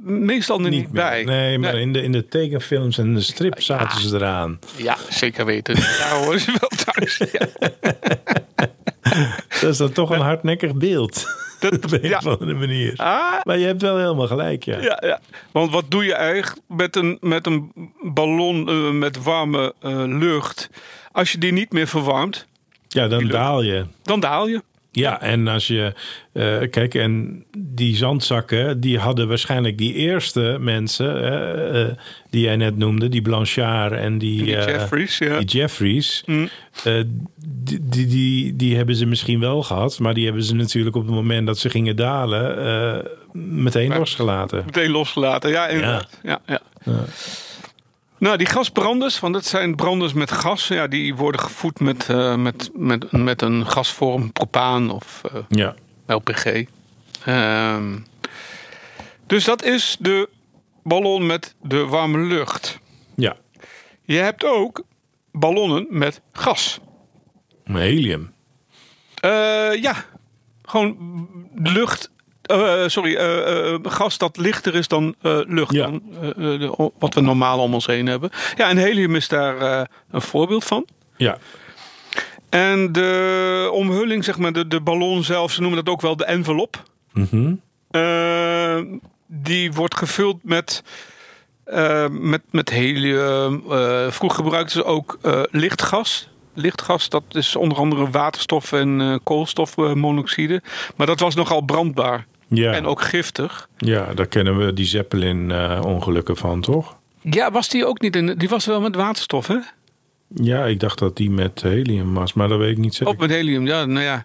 [0.00, 1.24] meestal er niet, bij.
[1.24, 1.82] Nee, maar Nee.
[1.82, 4.58] In, de, in de tekenfilms en de strip zaten ze eraan.
[4.76, 5.74] Ja, zeker weten.
[5.74, 7.20] Daar horen ze wel thuis.
[7.32, 7.48] Ja.
[9.60, 11.24] Dat is dan toch een hardnekkig beeld.
[11.60, 12.16] Dat- Op een ja.
[12.18, 12.92] of andere manier.
[12.96, 14.80] Ah, Maar je hebt wel helemaal gelijk, ja.
[14.80, 15.20] Ja, ja.
[15.52, 20.70] Want wat doe je eigenlijk met een, met een ballon eh, met warme eh, lucht?
[21.12, 22.46] Als je die niet meer verwarmt,
[22.88, 23.84] Ja, dan daal je.
[24.02, 24.62] dan daal je.
[24.90, 25.92] Ja, en als je...
[26.32, 28.80] eh, kijk, en die zandzakken...
[28.80, 31.98] die hadden waarschijnlijk die eerste mensen...
[32.30, 33.08] die jij net noemde.
[33.08, 34.36] Die Blanchard en die...
[34.44, 35.38] Die Jeffries, ja.
[35.38, 36.22] Die Jeffries.
[36.26, 36.48] Mm.
[37.66, 39.98] Die, die, die, die hebben ze misschien wel gehad.
[39.98, 42.58] Maar die hebben ze natuurlijk op het moment dat ze gingen dalen...
[42.66, 44.62] eh, meteen losgelaten.
[44.64, 45.50] Meteen losgelaten.
[45.50, 46.08] Ja, inderdaad.
[46.22, 46.40] Ja.
[46.46, 46.60] Ja,
[48.18, 50.68] Nou, die gasbranders, want dat zijn branders met gas.
[50.68, 55.74] Ja, die worden gevoed met, eh, met, met, met een gasvorm, propaan of eh, Ja.
[56.06, 56.64] LPG.
[57.24, 57.98] Ehm,
[59.26, 60.28] dus dat is de
[60.82, 62.78] ballon met de warme lucht.
[63.14, 63.36] Ja.
[64.04, 64.82] Je hebt ook
[65.32, 66.80] ballonnen met gas.
[67.72, 68.32] Helium.
[69.14, 69.94] Eh, ja,
[70.64, 70.96] gewoon
[71.54, 72.10] lucht.
[72.42, 75.14] eh, sorry, eh, gas dat lichter is dan
[75.48, 75.72] lucht.
[75.72, 75.82] Ja.
[75.86, 76.02] Dan,
[76.36, 78.30] de- wat we normaal om ons heen hebben.
[78.56, 80.86] Ja, en helium is daar een voorbeeld van.
[81.16, 81.38] Ja.
[82.48, 86.24] En de omhulling, zeg maar, de, de ballon zelf, ze noemen dat ook wel de
[86.24, 86.82] envelop.
[87.12, 87.54] Mhm.
[87.90, 88.80] Eh,
[89.26, 90.82] die wordt gevuld met,
[92.10, 93.62] met, met helium.
[94.12, 95.18] Vroeger gebruikten ze ook
[95.50, 96.28] lichtgas.
[96.56, 100.62] Lichtgas, dat is onder andere waterstof en eh, koolstofmonoxide.
[100.96, 102.26] Maar dat was nogal brandbaar.
[102.48, 102.72] Ja.
[102.72, 103.68] En ook giftig.
[103.78, 106.96] ja, daar kennen we die Zeppelin-ongelukken van, toch?
[107.20, 108.34] Ja, was die ook niet in.
[108.38, 109.56] Die was wel met waterstof, hè?
[110.34, 113.14] Ja, ik dacht dat die met helium was, maar dat weet ik niet zeker.
[113.14, 114.24] Ook met helium, ja, nou ja.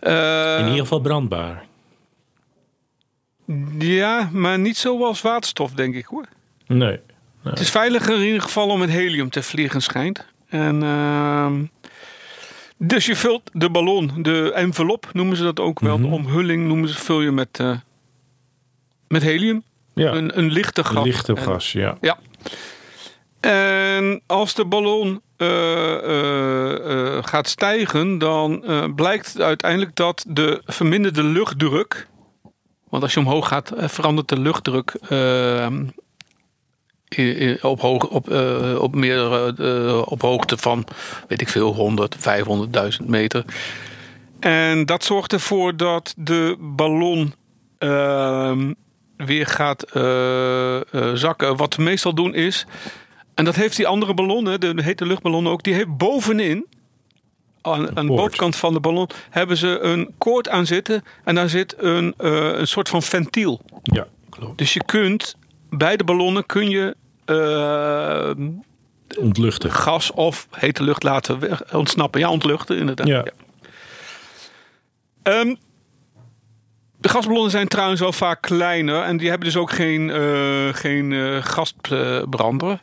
[0.00, 1.64] Eh, In ieder geval brandbaar.
[3.78, 6.24] ja, maar niet zoals waterstof, denk ik hoor.
[6.66, 7.00] Nee.
[7.42, 10.26] Het is veiliger in ieder geval om met helium te vliegen, schijnt.
[10.52, 11.64] En, ehm,
[12.76, 15.98] dus je vult de ballon, de envelop noemen ze dat ook wel.
[15.98, 16.08] Mhm.
[16.08, 17.76] De omhulling noemen ze, vul je met, eh,
[19.08, 19.62] met helium.
[19.94, 21.04] Ja, Een, een lichte gas.
[21.04, 21.96] lichte En- gas, ja.
[22.00, 22.18] Ja.
[23.40, 25.94] En als de ballon eh,
[27.16, 28.64] eh, gaat stijgen, dan
[28.96, 32.06] blijkt uiteindelijk dat de verminderde luchtdruk.
[32.88, 34.90] Want als je omhoog gaat, verandert de luchtdruk.
[35.08, 35.94] eh, in-
[37.62, 40.84] op, hoog, op, eh, op, meerdere, eh, op hoogte van,
[41.28, 43.44] weet ik veel, 100, 500.000 meter.
[44.40, 47.34] En dat zorgt ervoor dat de ballon
[47.78, 48.72] ehm,
[49.16, 50.80] weer gaat eh,
[51.14, 51.56] zakken.
[51.56, 52.66] Wat we meestal doen is,
[53.34, 56.66] en dat heeft die andere ballon, hè, de hete luchtballon ook, die heeft bovenin,
[57.60, 61.02] aan, aan de bovenkant van de ballon, hebben ze een koord aan zitten.
[61.24, 63.60] En daar zit een, een soort van ventiel.
[63.82, 64.58] Ja, klopt.
[64.58, 65.36] Dus je kunt
[65.76, 68.30] bij de ballonnen kun je eh,
[69.18, 69.70] Ontluchten.
[69.72, 72.20] gas of hete lucht laten weg- ontsnappen.
[72.20, 73.06] Ja, ontluchten inderdaad.
[73.06, 73.24] Ja.
[75.22, 75.54] Ehm,
[76.98, 81.12] de gasballonnen zijn trouwens wel vaak kleiner en die hebben dus ook geen, eh, geen
[81.12, 82.80] eh, gasbrander.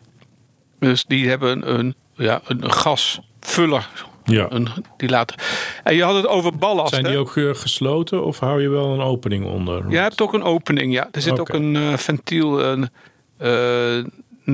[0.79, 3.89] Dus die hebben een, ja, een gasvuller.
[4.23, 4.45] Ja.
[4.49, 5.37] Een, die laten.
[5.83, 6.89] En je had het over ballast.
[6.93, 7.09] Zijn hè?
[7.11, 9.89] die ook eh, gesloten of hou je wel een opening onder?
[9.89, 11.07] Je hebt ook een opening, ja.
[11.11, 12.89] Er zit ook een ventiel een,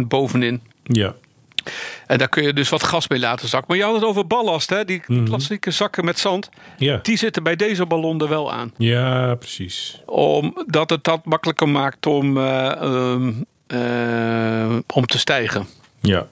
[0.08, 0.62] bovenin.
[0.84, 1.14] Ja,
[2.08, 3.68] En daar kun je dus wat gas mee laten zakken.
[3.70, 4.86] Maar je had het over ballast, hè?
[4.86, 5.24] Die Mhm.
[5.26, 6.50] klassieke zakken met zand.
[6.78, 7.00] ja.
[7.02, 8.72] Die zitten bij deze ballon er wel aan.
[8.78, 10.02] ja precies.
[10.06, 13.32] Omdat het dat makkelijker maakt om, eh, ehm,
[13.68, 15.68] eh, om te stijgen.
[16.02, 16.28] Ja,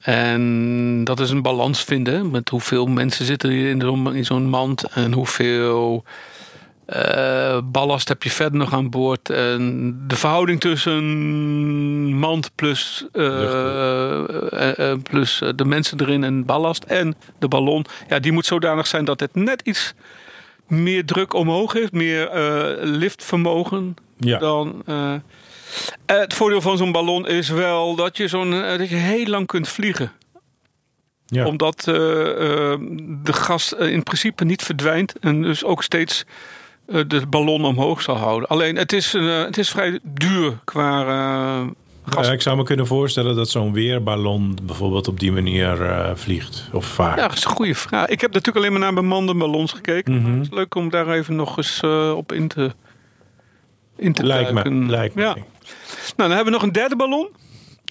[0.00, 2.30] En dat is een balans vinden.
[2.30, 4.84] Met hoeveel mensen zitten er in zo'n in zo'n mand.
[4.84, 6.04] En hoeveel
[6.86, 9.30] eh, ballast heb je verder nog aan boord.
[9.30, 11.04] En de verhouding tussen
[12.14, 16.84] mand plus, eh, eh, plus de mensen erin en ballast.
[16.84, 17.84] En de ballon.
[18.08, 19.94] Ja, die moet zodanig zijn dat het net iets
[20.66, 21.92] meer druk omhoog heeft.
[21.92, 22.30] Meer
[22.82, 24.38] liftvermogen ja.
[24.38, 24.84] dan.
[26.06, 29.68] het voordeel van zo'n ballon is wel dat je, zo'n, dat je heel lang kunt
[29.68, 30.12] vliegen.
[31.26, 31.46] ja.
[31.46, 35.18] Omdat de gas in principe niet verdwijnt.
[35.18, 36.24] En dus ook steeds
[36.86, 38.48] de ballon omhoog zal houden.
[38.48, 41.68] Alleen het is, eh, het is vrij duur qua eh,
[42.06, 42.26] gas.
[42.26, 46.68] Ja, ik zou me kunnen voorstellen dat zo'n weerballon bijvoorbeeld op die manier eh, vliegt
[46.72, 47.18] of vaart.
[47.18, 48.08] Ja, dat is een goede vraag.
[48.08, 50.20] Ik heb natuurlijk alleen maar naar bemande ballons gekeken.
[50.20, 50.32] Mhm.
[50.32, 52.72] Het is leuk om daar even nog eens eh, op in te,
[53.96, 54.70] in te lijkt me.
[54.70, 55.22] Lijkt me.
[55.22, 55.34] Ja.
[55.34, 55.44] Nou,
[56.16, 57.28] dan hebben we nog een derde ballon.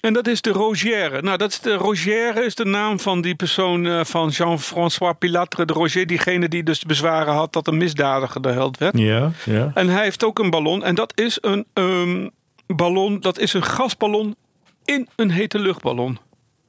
[0.06, 1.22] En dat is de Rogère.
[1.22, 5.64] Nou, dat is de Rogère is de naam van die persoon eh, van Jean-François Pilatre
[5.64, 6.06] de Roger.
[6.06, 8.98] Diegene die dus bezwaren had dat een misdadiger de held werd.
[8.98, 9.70] Ja, ja.
[9.74, 10.84] En hij heeft ook een ballon.
[10.84, 12.28] En dat is een ehm,
[12.66, 14.36] ballon, dat is een gasballon
[14.84, 16.18] in een hete luchtballon.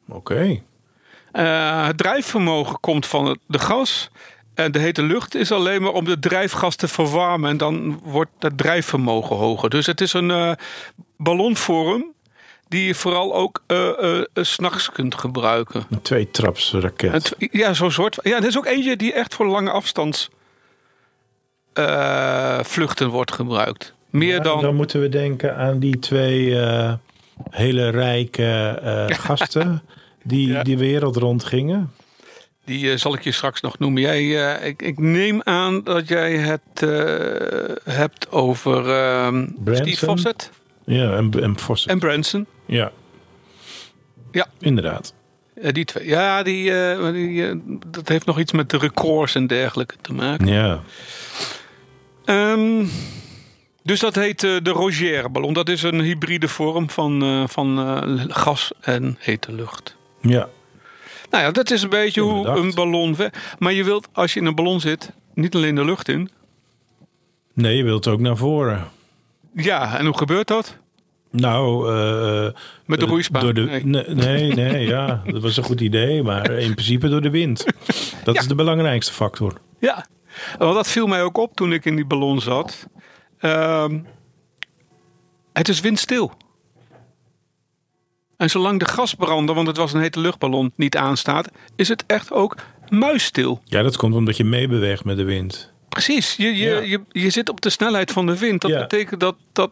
[0.08, 0.62] Oké.
[1.32, 4.10] Eh, het drijfvermogen komt van het, de gas.
[4.54, 7.50] En de hete lucht is alleen maar om de drijfgas te verwarmen.
[7.50, 9.70] En dan wordt het drijfvermogen hoger.
[9.70, 10.52] Dus het is een eh,
[11.18, 12.16] ballonvorm
[12.70, 15.84] die je vooral ook eh, s s'nachts kunt gebruiken.
[15.90, 17.36] Een tweetrapsraket.
[17.38, 18.18] Ja, zo'n soort.
[18.24, 20.30] Ja, er is ook eentje die echt voor lange afstands
[21.74, 23.94] eh, vluchten wordt gebruikt.
[24.10, 24.62] Meer Ja, dan.
[24.62, 26.56] dan moeten we denken aan die twee
[27.50, 28.80] hele rijke
[29.26, 29.82] gasten
[30.24, 30.64] die Ja.
[30.64, 31.92] die wereld rondgingen.
[32.66, 34.02] Die zal ik je straks nog noemen.
[34.02, 36.80] Jij, ik, ik neem aan dat jij het
[37.84, 39.48] hebt over ehm?
[39.74, 40.50] Steve Fawcett
[40.88, 42.46] Ja, en, en en Branson.
[42.66, 42.92] Ja.
[44.32, 44.48] Ja.
[44.60, 45.14] Inderdaad.
[45.62, 46.08] Eh, die twee.
[46.08, 47.56] Ja, die, eh, die, eh,
[47.88, 50.48] dat heeft nog iets met de records en dergelijke te maken.
[50.48, 50.82] Ja.
[52.26, 52.86] Ehm,
[53.84, 55.54] dus dat heet de Rogère ballon.
[55.54, 57.78] Dat is een hybride vorm van, van
[58.30, 59.96] gas en hete lucht.
[60.22, 60.50] Ja.
[61.30, 62.60] Nou ja, dat is een beetje hoe bedacht.
[62.60, 63.16] een ballon...
[63.60, 66.30] Maar je wilt, als je in een ballon zit, niet alleen de lucht in.
[67.54, 68.88] Nee, je wilt ook naar voren.
[69.64, 70.78] Ja, en hoe gebeurt dat?
[71.32, 72.54] Nou, eh,
[72.86, 73.42] Met de eh, roeispaan?
[73.42, 74.54] Door de, Nee.
[74.54, 74.88] nee.
[74.88, 77.66] ja, dat was een goed idee, maar in principe door de wind.
[78.24, 78.42] Dat Ja.
[78.42, 79.54] is de belangrijkste factor.
[79.80, 80.06] Ja,
[80.58, 82.88] want dat viel mij ook op toen ik in die ballon zat.
[83.40, 84.00] Ehm,
[85.54, 86.32] het is windstil.
[88.38, 92.32] En zolang de gasbrander, want het was een hete luchtballon, niet aanstaat, is het echt
[92.32, 92.56] ook
[92.90, 93.62] muisstil.
[93.64, 95.74] Ja, dat komt omdat je meebeweegt met de wind.
[95.90, 96.80] Precies, je, je, Ja.
[96.80, 98.62] je, je zit op de snelheid van de wind.
[98.62, 98.80] Dat Ja.
[98.80, 99.72] betekent dat, dat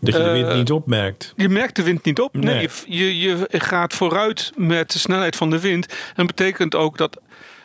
[0.00, 1.32] Dat je de wind Eh, niet opmerkt.
[1.36, 2.34] je merkt de wind niet op.
[2.34, 2.68] Nee, Nee.
[2.86, 5.86] je, je gaat vooruit met de snelheid van de wind.
[5.86, 7.20] En dat betekent ook dat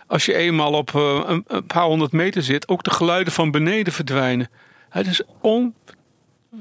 [0.08, 3.52] als je eenmaal op eh, een, een paar honderd meter zit, ook de geluiden van
[3.52, 4.50] beneden verdwijnen.
[4.90, 5.74] Het is on,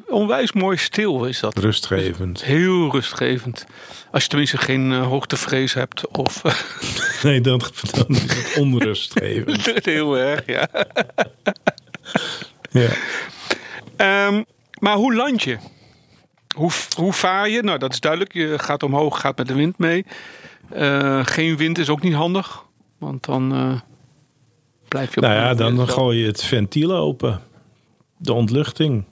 [0.06, 1.58] onwijs mooi stil is dat.
[1.58, 2.44] Rustgevend.
[2.44, 3.66] Heel rustgevend.
[4.10, 6.08] Als je tenminste geen eh, hoogtevrees hebt.
[6.08, 6.42] Of
[7.22, 9.84] Nee, dan, dan is het onrustgevend.
[9.84, 10.68] heel erg, ja.
[12.70, 12.88] Ja.
[13.96, 14.42] Ehm,
[14.78, 15.58] maar hoe land je?
[16.54, 17.62] Hoe, hoe vaar je?
[17.62, 18.32] Nou, dat is duidelijk.
[18.32, 20.04] Je gaat omhoog, gaat met de wind mee.
[20.70, 22.64] Eh, geen wind is ook niet handig.
[22.98, 23.80] Want dan eh,
[24.88, 25.90] blijf je op Nou ja, dan wind.
[25.90, 27.40] gooi je het ventiel open.
[28.16, 29.04] De ontluchting.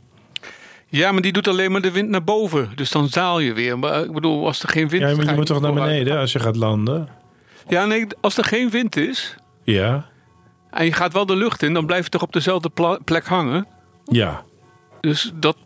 [0.88, 2.70] Ja, maar die doet alleen maar de wind naar boven.
[2.74, 3.78] Dus dan zaal je weer.
[3.78, 5.16] Maar ik bedoel, als er geen wind Ja, is...
[5.16, 7.08] maar ga je moet toch naar beneden als je gaat landen?
[7.68, 9.36] Ja, nee, als er geen wind is...
[9.64, 10.06] Ja.
[10.70, 11.74] en je gaat wel de lucht in...
[11.74, 12.70] dan blijf je toch op dezelfde
[13.04, 13.66] plek hangen.
[14.04, 14.44] Ja.
[15.00, 15.56] Dus dat,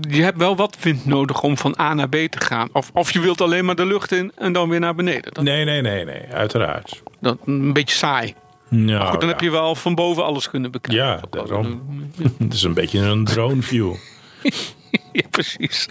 [0.00, 2.68] je hebt wel wat wind nodig om van A naar B te gaan.
[2.72, 5.32] Of, of je wilt alleen maar de lucht in en dan weer naar beneden.
[5.32, 6.22] Dat, Nee, nee, nee, nee.
[6.32, 7.02] Uiteraard.
[7.20, 8.34] dat een beetje saai.
[8.68, 9.34] Nou, Goed, dan ja.
[9.34, 11.04] heb je wel van boven alles kunnen bekijken.
[11.04, 11.82] Ja, daarom.
[12.38, 13.94] Het is een beetje een drone view.
[15.12, 15.88] Ja, precies.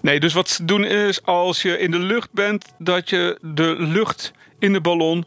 [0.00, 3.74] Nee, dus wat ze doen is als je in de lucht bent, dat je de
[3.78, 5.26] lucht in de ballon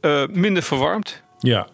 [0.00, 1.22] eh, minder verwarmt.
[1.38, 1.66] Ja.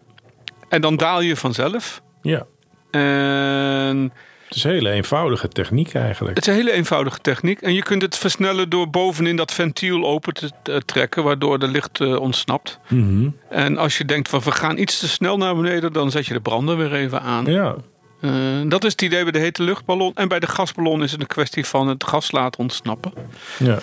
[0.69, 2.03] En dan daal je vanzelf.
[2.23, 2.47] Ja.
[2.91, 4.13] En
[4.47, 6.37] Het is een hele eenvoudige techniek eigenlijk.
[6.37, 7.61] het is een hele eenvoudige techniek.
[7.61, 12.01] En je kunt het versnellen door bovenin dat ventiel open te trekken, waardoor de licht
[12.01, 12.79] eh, ontsnapt.
[12.89, 13.29] Mhm.
[13.51, 16.33] En als je denkt van we gaan iets te snel naar beneden, dan zet je
[16.35, 17.45] de brander weer even aan.
[17.45, 17.77] Ja.
[18.23, 18.31] Eh,
[18.67, 20.13] dat is het idee bij de hete luchtballon.
[20.15, 23.13] En bij de gasballon is het een kwestie van het gas laten ontsnappen.
[23.59, 23.79] ja.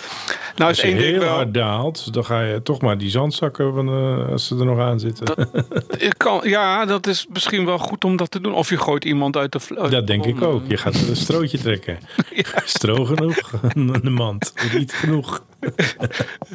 [0.56, 1.34] Nou Als je heel wel.
[1.34, 4.78] hard daalt, dan ga je toch maar die zandzakken van, eh, als ze er nog
[4.78, 5.48] aan zitten.
[6.16, 8.52] Kan, ja, dat is misschien wel goed om dat te doen.
[8.54, 9.60] Of je gooit iemand uit de.
[9.60, 10.62] vl- uit Dat de denk ik ook.
[10.68, 11.98] Je gaat een strootje trekken.
[12.64, 14.52] Stro genoeg, een mand.
[14.74, 15.42] Niet genoeg.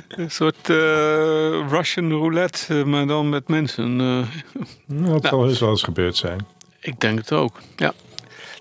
[0.08, 4.00] Een soort eh, Russian roulette, maar dan met mensen.
[4.00, 4.64] eh.
[4.86, 6.46] Nou, het zal heus wel eens gebeurd zijn.
[6.86, 7.60] Ik denk het ook.
[7.76, 7.94] Ja.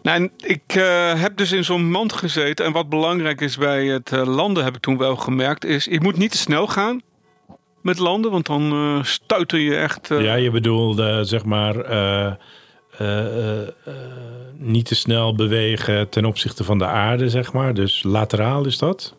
[0.03, 2.65] Nou, en ik eh, heb dus in zo'n mand gezeten.
[2.67, 6.01] En wat belangrijk is bij het eh, landen, heb ik toen wel gemerkt, is je
[6.01, 7.03] moet niet te snel gaan
[7.83, 10.09] met landen, want dan eh stuiter je echt.
[10.09, 11.75] Ja, je bedoelde zeg maar
[14.57, 17.75] niet te snel bewegen ten opzichte van de aarde, zeg maar.
[17.75, 19.15] Dus lateraal is dat?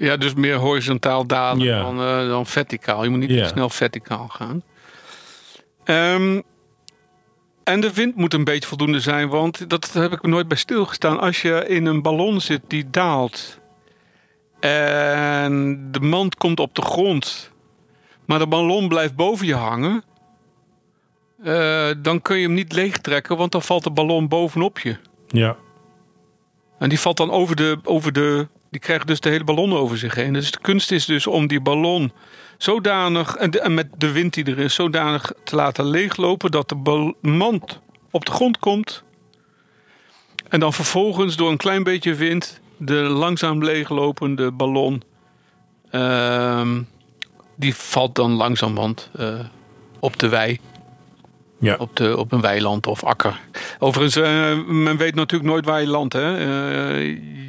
[0.00, 1.82] Ja, dus meer horizontaal dalen Ja.
[1.82, 1.96] dan,
[2.28, 3.04] dan verticaal.
[3.04, 3.42] Je moet niet Ja.
[3.42, 4.62] te snel verticaal gaan.
[5.84, 6.40] Ehm,
[7.68, 11.20] en de wind moet een beetje voldoende zijn, want dat heb ik nooit bij stilgestaan.
[11.20, 13.60] Als je in een ballon zit die daalt
[14.60, 17.52] en de mand komt op de grond,
[18.24, 20.04] maar de ballon blijft boven je hangen,
[21.42, 24.96] eh, dan kun je hem niet leegtrekken, want dan valt de ballon bovenop je.
[25.26, 25.56] Ja.
[26.78, 28.48] En die valt dan over de, over de.
[28.70, 30.32] Die krijgt dus de hele ballon over zich heen.
[30.32, 32.12] Dus de kunst is dus om die ballon
[32.58, 33.34] zodanig.
[33.36, 36.50] En, met de wind die er is, zodanig te laten leeglopen.
[36.50, 39.02] dat de bal- mand op de grond komt.
[40.48, 42.60] En dan vervolgens door een klein beetje wind.
[42.80, 45.02] de langzaam leeglopende ballon.
[45.90, 46.82] ehm,
[47.56, 49.38] die valt dan langzamerhand eh,
[50.00, 50.58] op de wei
[51.60, 51.76] Ja.
[51.78, 53.40] op, de, op een weiland of akker.
[53.78, 56.12] Overigens, eh, men weet natuurlijk nooit waar je landt.
[56.12, 56.36] Hè?
[56.38, 57.06] Eh,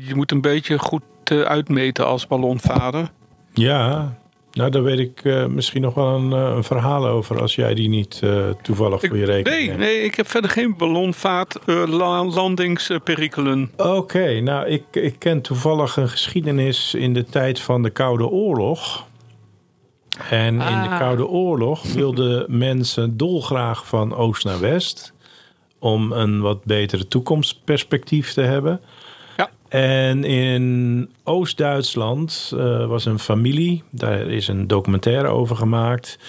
[0.08, 3.12] je moet een beetje goed uitmeten als ballonvader.
[3.54, 4.18] Ja.
[4.52, 7.74] Nou, daar weet ik eh, misschien nog wel een, eh, een verhaal over als jij
[7.74, 9.80] die niet eh, toevallig voor je rekening Nee, neemt.
[9.80, 13.72] nee, ik heb verder geen ballonvaart eh, la- landingsperikelen.
[13.78, 19.08] Oké, nou, ik, ik ken toevallig een geschiedenis in de tijd van de Koude Oorlog.
[20.30, 20.98] En in de Ah.
[21.00, 25.14] Koude Oorlog wilden mensen dolgraag van oost naar west.
[25.80, 28.82] Om een wat betere toekomstperspectief te hebben.
[29.70, 36.20] En in Oost-Duitsland eh, was een familie, daar is een documentaire over gemaakt,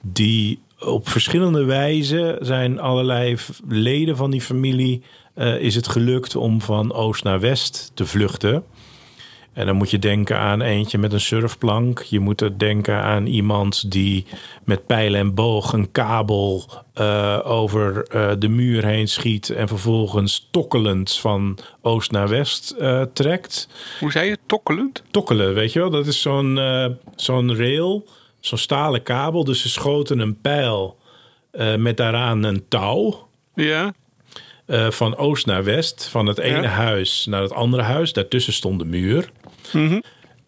[0.00, 3.36] die op verschillende wijzen zijn allerlei
[3.68, 5.02] leden van die familie
[5.34, 8.64] eh, is het gelukt om van oost naar west te vluchten.
[9.54, 12.02] En dan moet je denken aan eentje met een surfplank.
[12.02, 14.26] Je moet er denken aan iemand die
[14.64, 16.64] met pijl en boog een kabel
[16.94, 19.50] eh, over eh, de muur heen schiet.
[19.50, 23.68] En vervolgens tokkelend van oost naar west eh, trekt.
[24.00, 24.38] Hoe zei je?
[24.46, 25.02] Tokkelend?
[25.10, 25.90] Tokkelen, weet je wel?
[25.90, 26.58] Dat is zo'n
[27.16, 28.06] zo'n rail,
[28.40, 29.44] zo'n stalen kabel.
[29.44, 30.96] Dus ze schoten een pijl
[31.78, 33.28] met daaraan een touw.
[33.54, 33.94] Ja.
[34.90, 36.08] van oost naar west.
[36.10, 36.68] Van het ene Ja.
[36.68, 38.12] huis naar het andere huis.
[38.12, 39.30] Daartussen stond de muur.
[39.72, 40.00] Mhm.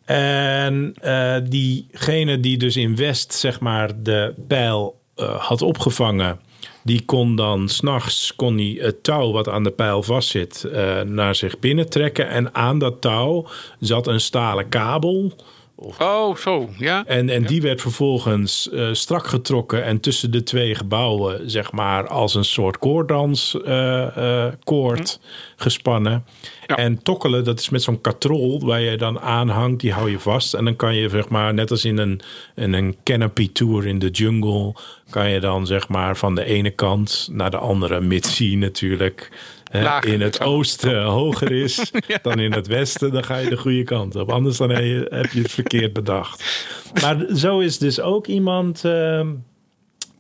[0.05, 6.41] En eh, diegene die dus in West, zeg maar, de pijl eh, had opgevangen.
[6.83, 8.35] Die kon dan s'nachts
[8.81, 12.29] het touw wat aan de pijl vastzit eh, naar zich binnen trekken.
[12.29, 13.47] En aan dat touw
[13.81, 15.33] zat een stalen kabel.
[15.79, 16.69] Oh, zo.
[16.79, 17.05] Ja.
[17.07, 22.09] En, en die werd vervolgens eh, strak getrokken en tussen de twee gebouwen, zeg maar,
[22.09, 25.21] als een soort koorddans eh, eh, koord
[25.57, 26.25] gespannen.
[26.67, 26.77] Ja.
[26.77, 30.55] En tokkelen, dat is met zo'n katrol waar je dan aanhangt, die hou je vast.
[30.55, 32.21] En dan kan je, zeg maar, net als in een,
[32.55, 34.75] in een canopy tour in de jungle,
[35.11, 39.31] kan je dan, zeg maar, van de ene kant naar de andere, mits die natuurlijk
[39.73, 40.47] Lager in het kan.
[40.47, 41.93] oosten hoger is
[42.23, 44.31] dan in het westen, dan ga je de goede kant op.
[44.31, 44.85] Anders dan heb
[45.33, 46.67] je, het verkeerd bedacht.
[47.03, 49.29] Maar zo is dus ook iemand ehm,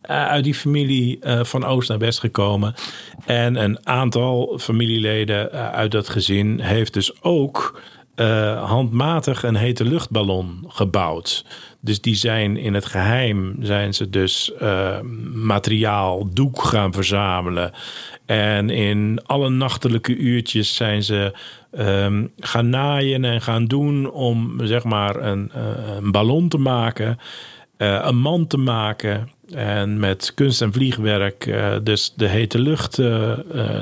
[0.00, 2.74] eh, uit die familie eh, van oost naar west gekomen.
[3.26, 7.80] En een aantal familieleden eh, uit dat gezin heeft dus ook
[8.60, 11.44] handmatig een hete luchtballon gebouwd.
[11.86, 15.00] Dus die zijn in het geheim zijn ze dus eh,
[15.32, 17.72] materiaal, doek gaan verzamelen.
[18.26, 21.32] En in alle nachtelijke uurtjes zijn ze
[21.72, 25.62] ehm, gaan naaien en gaan doen om zeg maar een, eh,
[25.96, 27.18] een ballon te maken,
[27.76, 29.30] eh, een man te maken.
[29.54, 32.96] En met kunst en vliegwerk eh, dus de hete lucht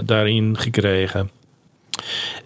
[0.04, 1.30] daarin gekregen.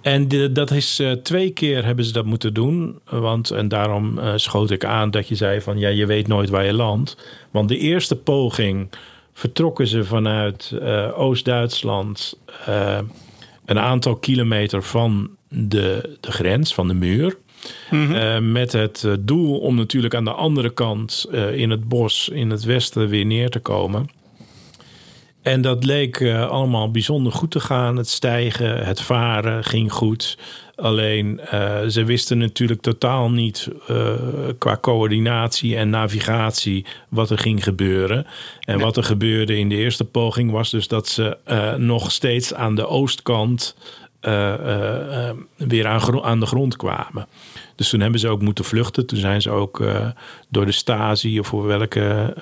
[0.01, 2.99] En dat is twee keer hebben ze dat moeten doen.
[3.05, 6.51] Want, en daarom eh, schoot ik aan dat je zei van ja, je weet nooit
[6.51, 7.17] waar je landt.
[7.51, 8.89] Want de eerste poging
[9.39, 12.99] vertrokken ze vanuit eh, Oost-Duitsland eh,
[13.65, 17.37] een aantal kilometer van de, de grens, van de muur.
[17.91, 22.65] Eh, met het doel om natuurlijk aan de andere kant in het bos in het
[22.65, 24.11] westen weer neer te komen.
[25.43, 27.97] En dat leek allemaal bijzonder goed te gaan.
[27.97, 30.39] Het stijgen, het varen ging goed.
[30.81, 34.13] Alleen eh, ze wisten natuurlijk totaal niet eh,
[34.59, 38.27] qua coördinatie en navigatie wat er ging gebeuren.
[38.61, 42.55] En wat er gebeurde in de eerste poging was dus dat ze eh, nog steeds
[42.55, 43.77] aan de oostkant
[45.57, 47.27] weer aan, aan de grond kwamen.
[47.75, 49.07] Dus toen hebben ze ook moeten vluchten.
[49.07, 49.83] Toen zijn ze ook
[50.49, 52.35] door de Stasi of voor welke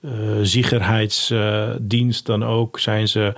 [0.00, 3.34] eh, ziegerheidsdienst dan ook zijn ze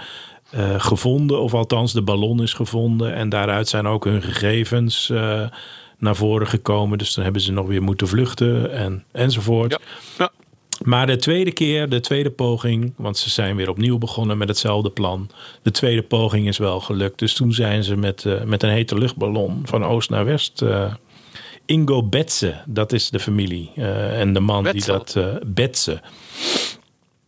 [0.53, 1.41] eh, gevonden.
[1.41, 3.15] Of althans, de ballon is gevonden.
[3.15, 5.43] En daaruit zijn ook hun gegevens eh,
[5.99, 6.99] naar voren gekomen.
[6.99, 9.71] Dus dan hebben ze nog weer moeten vluchten en, enzovoort.
[9.71, 9.79] Ja.
[10.19, 10.31] Ja.
[10.83, 14.91] Maar de tweede keer, de tweede poging, want ze zijn weer opnieuw begonnen met hetzelfde
[14.91, 15.31] plan.
[15.63, 17.19] De tweede poging is wel gelukt.
[17.19, 20.65] Dus toen zijn ze met, eh, met een hete luchtballon van oost naar west.
[21.67, 23.71] Ingo Betze, dat is de familie.
[23.75, 25.17] en de man die dat.
[25.47, 26.01] Betze.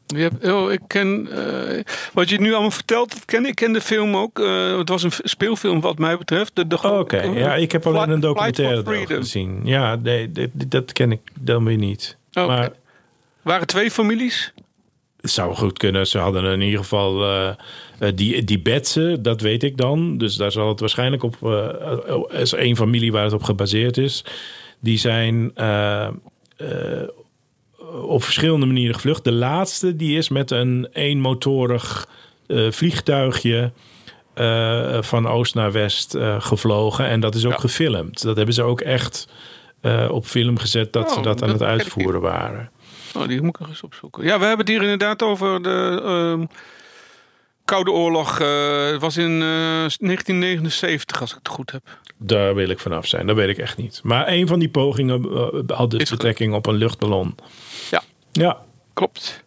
[0.07, 1.81] Je hebt, oh, ik ken, eh,
[2.13, 4.39] wat je nu allemaal vertelt, dat ken, ik ken de film ook.
[4.39, 6.57] Eh, het was een speelfilm wat mij betreft.
[6.57, 9.61] De, de, Oké, ja, ik heb alleen een documentaire gezien.
[9.65, 12.17] Ja, nee, dit- dit- dat ken ik dan weer niet.
[12.33, 12.47] Oké.
[12.47, 12.71] Maar
[13.43, 14.53] waren twee families.
[15.21, 16.07] het zou goed kunnen.
[16.07, 17.49] Ze hadden in ieder geval eh,
[17.99, 20.19] eh, die, die Betsen, dat weet ik dan.
[20.19, 24.25] Dus daar zal het waarschijnlijk op, eh is één familie waar het op gebaseerd is.
[24.81, 26.07] Die zijn eh,
[26.57, 27.09] eh,
[28.03, 29.25] op verschillende manieren gevlucht.
[29.25, 32.09] De laatste, die is met een eenmotorig
[32.47, 33.73] eh, vliegtuigje
[34.35, 37.07] eh, van oost naar west eh, gevlogen.
[37.07, 37.59] En dat is ook Ja.
[37.59, 38.23] gefilmd.
[38.23, 39.29] Dat hebben ze ook echt
[40.09, 42.71] op film gezet dat ze Oh, dat aan dat het ik uitvoeren waren.
[43.17, 44.25] Oh, die moet ik nog eens opzoeken.
[44.25, 46.45] Ja, we hebben het hier inderdaad over de ehm,
[47.65, 48.41] Koude Oorlog.
[48.41, 51.83] eh, Het was in eh, 1979, als ik het goed heb.
[52.19, 53.27] Daar wil ik vanaf zijn.
[53.27, 54.01] Dat weet ik echt niet.
[54.03, 57.35] Maar een van die pogingen eh, had dus Is betrekking op een luchtballon.
[57.91, 58.03] Ja.
[58.33, 58.59] Ja.
[58.93, 59.43] Klopt.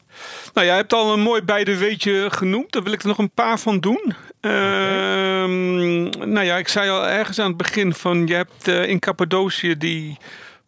[0.54, 2.72] Nou, jij hebt al een mooi beide weetje genoemd.
[2.72, 4.14] Daar wil ik er nog een paar van doen.
[4.42, 8.28] Ehm, nou ja, ik zei al ergens aan het begin van...
[8.28, 10.18] je hebt eh, in Cappadocië die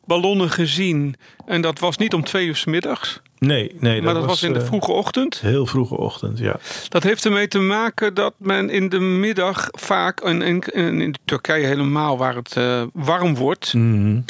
[0.10, 1.16] ballonnen gezien.
[1.45, 3.22] En dat was niet om twee uur 's middags.
[3.38, 4.01] Nee, nee.
[4.01, 5.39] maar dat was in de eh, vroege ochtend.
[5.39, 6.60] Heel vroege ochtend, ja.
[6.89, 10.20] Dat heeft ermee te maken dat men in de middag vaak...
[10.20, 13.74] en in, in, in Turkije helemaal, waar het eh, warm wordt...
[13.74, 14.22] Mhm.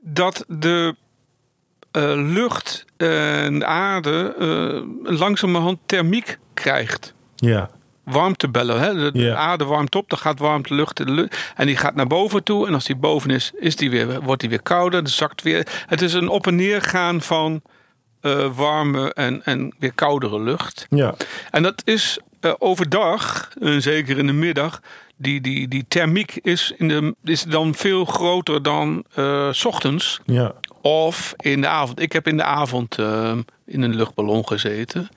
[0.00, 0.94] dat de
[1.90, 4.34] eh, lucht en de aarde
[5.02, 7.14] langzamerhand thermiek krijgt.
[7.36, 7.70] Ja.
[8.06, 8.80] Warmtebellen.
[8.80, 8.94] Hè?
[8.94, 11.28] De, de aarde warmt op, dan gaat warmte lucht de.
[11.56, 12.66] En die gaat naar boven toe.
[12.66, 15.02] En als die boven is, is die weer, wordt die weer kouder.
[15.02, 15.66] Dan zakt weer.
[15.86, 17.62] Het is een op en neer gaan van
[18.20, 20.86] eh, warme en, en weer koudere lucht.
[20.90, 21.14] Ja.
[21.50, 24.80] En dat is eh, overdag, en zeker in de middag,
[25.16, 29.04] die, die, die thermiek is, in de, is dan veel groter dan
[29.50, 30.52] s ochtends Ja.
[30.82, 32.00] of in de avond.
[32.00, 32.98] Ik heb in de avond
[33.66, 35.08] in een luchtballon gezeten.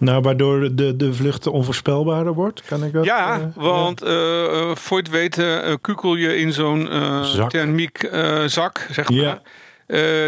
[0.00, 3.04] Nou, waardoor de, de vlucht onvoorspelbaarder wordt, kan ik dat?
[3.04, 8.02] ja, eh, want eh, eh, voor het weten eh, kukel je in zo'n eh, thermiek
[8.02, 9.18] eh, zak, zeg maar.
[9.18, 9.40] Ja.
[9.86, 10.26] Eh,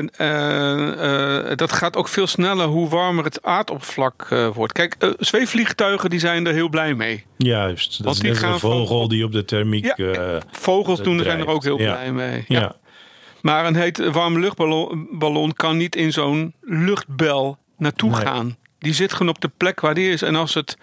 [1.51, 4.73] eh, dat gaat ook veel sneller hoe warmer het aardoppervlak eh, wordt.
[4.73, 7.25] Kijk, zweefvliegtuigen die zijn er heel blij mee.
[7.37, 7.97] Juist.
[7.97, 9.85] Dat Want is die gaan een van- vook die op de thermiek...
[9.97, 11.93] Ja, eh, Vogels doen zijn er ook heel Ja.
[11.93, 12.45] blij mee.
[12.49, 12.61] ja.
[12.61, 12.75] Ja.
[13.41, 18.21] Maar een heet warme luchtballon ballon kan niet in zo'n luchtbel naartoe Nee.
[18.21, 18.57] gaan.
[18.83, 20.23] Die zit gewoon op de plek waar die is.
[20.23, 20.77] En als het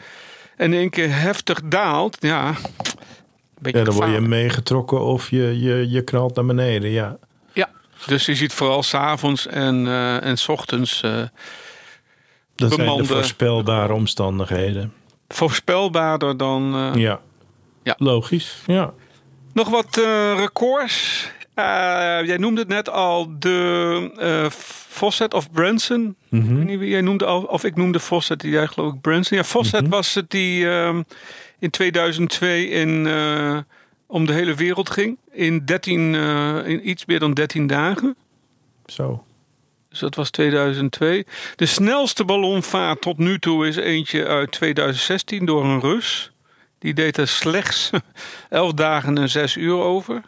[0.57, 2.53] in één keer heftig daalt, ja,
[3.59, 7.17] beetje Ja, dan word je meegetrokken of je, je, je knalt naar beneden, ja.
[7.53, 7.69] Ja,
[8.05, 11.21] dus je ziet vooral s'avonds en, eh en s ochtends eh,
[12.55, 14.93] Dat zijn de voorspelbare omstandigheden.
[15.27, 16.75] voorspelbaarder dan...
[16.75, 17.19] eh, Ja.
[17.83, 17.95] Ja.
[17.97, 18.93] Logisch, ja.
[19.53, 19.95] Nog wat
[20.37, 21.29] records.
[21.63, 24.49] Eh, jij noemde het net al, de eh,
[24.89, 26.15] Fawcett of Branson.
[26.29, 29.01] Ik weet niet wie jij noemde, al- of ik noemde Fawcett, die jij geloof ik
[29.01, 29.37] Branson.
[29.37, 31.01] Ja, Fawcett was het die ehm,
[31.59, 33.57] in 2002 in, eh,
[34.07, 35.17] om de hele wereld ging.
[35.31, 38.15] In, 13, eh, in iets meer dan 13 dagen.
[38.85, 39.23] Zo.
[39.89, 41.25] Dus dat was 2002.
[41.55, 46.31] De snelste ballonvaart tot nu toe is eentje uit 2016 door een Rus.
[46.79, 47.89] Die deed er slechts
[48.49, 50.21] 11 dagen en 6 uur over.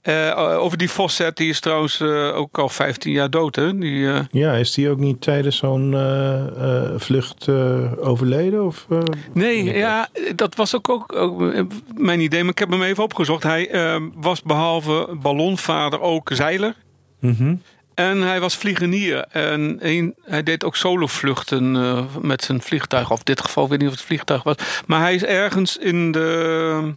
[0.00, 3.56] Eh, over die Fawcett, die is trouwens eh, ook al 15 jaar dood.
[3.56, 3.78] Hè?
[3.78, 8.64] Die, eh, Ja, is die ook niet tijdens zo'n eh, eh, vlucht eh, overleden?
[8.64, 8.98] Of, eh?
[9.32, 11.62] Nee, ja, dat was ook, ook, ook eh,
[11.96, 13.42] mijn idee, maar ik heb hem even opgezocht.
[13.42, 16.74] Hij eh, was behalve ballonvader ook zeiler.
[17.20, 17.54] Mhm.
[17.94, 19.24] En hij was vliegenier.
[19.30, 23.10] En een, hij deed ook solovluchten eh, met zijn vliegtuig.
[23.10, 24.56] Of in dit geval, ik weet niet of het vliegtuig was.
[24.86, 26.94] Maar hij is ergens in de...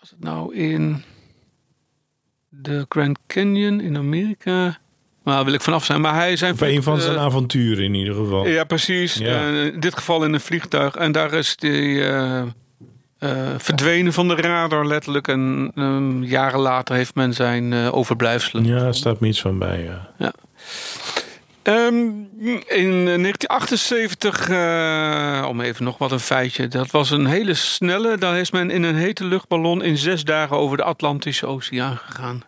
[0.00, 1.02] Was het nou in
[2.62, 4.78] de Grand Canyon in Amerika?
[5.24, 6.00] Nou, daar wil ik vanaf zijn.
[6.00, 6.54] Maar hij zijn...
[6.58, 8.46] Een van zijn eh, avonturen in ieder geval.
[8.46, 9.14] ja, precies.
[9.14, 9.26] Ja.
[9.26, 10.94] Eh, in dit geval in een vliegtuig.
[10.94, 12.40] En daar is hij eh,
[13.18, 15.28] eh, verdwenen van de radar letterlijk.
[15.28, 18.64] En ehm, jaren later heeft men zijn overblijfselen.
[18.64, 20.32] Ja, er staat me iets van bij, ja.
[21.68, 22.08] Ehm,
[22.66, 26.68] in 1978, eh, om even nog wat een feitje.
[26.68, 28.18] Dat was een hele snelle.
[28.18, 32.42] Daar is men in een hete luchtballon in zes dagen over de Atlantische Oceaan gegaan.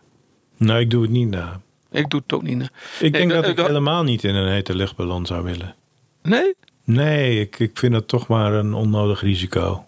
[0.57, 1.61] Nou, ik doe het niet na.
[1.91, 2.61] Ik doe het ook niet.
[2.61, 2.65] hè.
[3.05, 5.75] Ik denk Nee, dat eh, ik helemaal niet in een hete luchtballon zou willen.
[6.21, 6.53] Nee?
[6.83, 9.85] Nee, ik, ik vind dat toch maar een onnodig risico.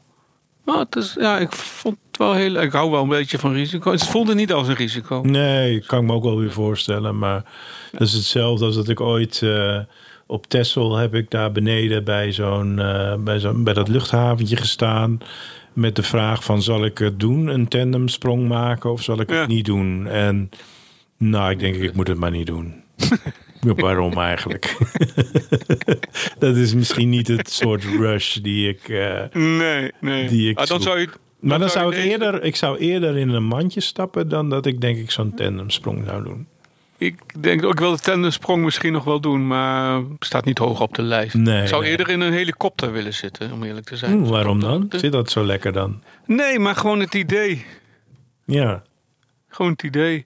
[0.66, 2.62] Maar het is, ja, ik vond het wel heel.
[2.62, 3.92] Ik hou wel een beetje van risico.
[3.92, 5.22] Het voelde niet als een risico.
[5.26, 7.18] Nee, kan ik me ook wel weer voorstellen.
[7.18, 7.44] Maar
[7.92, 9.80] dat is hetzelfde als dat ik ooit eh,
[10.28, 15.18] op Texel heb ik daar beneden bij zo'n eh, bij, zo'n bij dat luchthaventje gestaan.
[15.74, 19.36] Met de vraag van zal ik het doen, een tandemsprong maken of zal ik Ja.
[19.40, 20.08] het niet doen?
[20.08, 20.50] En
[21.18, 22.74] nou, ik denk ik moet het maar niet doen.
[23.76, 24.76] Waarom eigenlijk?
[26.40, 28.90] dat is misschien niet het soort rush die ik.
[28.90, 30.28] eh, Nee, nee.
[30.28, 31.10] Die ik Ah, dan zou je.
[31.40, 34.82] maar dan zou ik eerder, ik zou eerder in een mandje stappen dan dat ik
[34.82, 36.48] denk ik zo'n tandemsprong zou doen.
[36.98, 40.82] Ik denk ook, ik wil de tandemsprong misschien nog wel doen, maar staat niet hoog
[40.82, 41.34] op de lijst.
[41.36, 41.92] Nee, ik zou nee.
[41.92, 44.12] eerder in een helikopter willen zitten, om eerlijk te zijn.
[44.24, 44.86] Hm, waarom dan?
[44.90, 46.02] Zit dat zo lekker dan?
[46.26, 47.66] Nee, maar gewoon het idee.
[48.46, 48.84] Ja.
[49.48, 50.26] Gewoon het idee.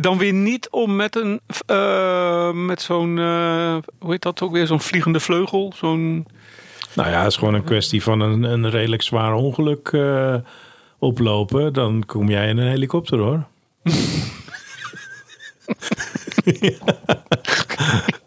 [0.00, 4.66] Dan weer niet om met een eh, met zo'n eh, hoe heet dat ook weer
[4.66, 6.26] zo'n vliegende vleugel, zo'n
[6.94, 10.34] Nou ja, het is gewoon een kwestie van een, een redelijk zwaar ongeluk eh,
[10.98, 11.72] oplopen.
[11.72, 13.44] Dan kom jij in een helikopter hoor.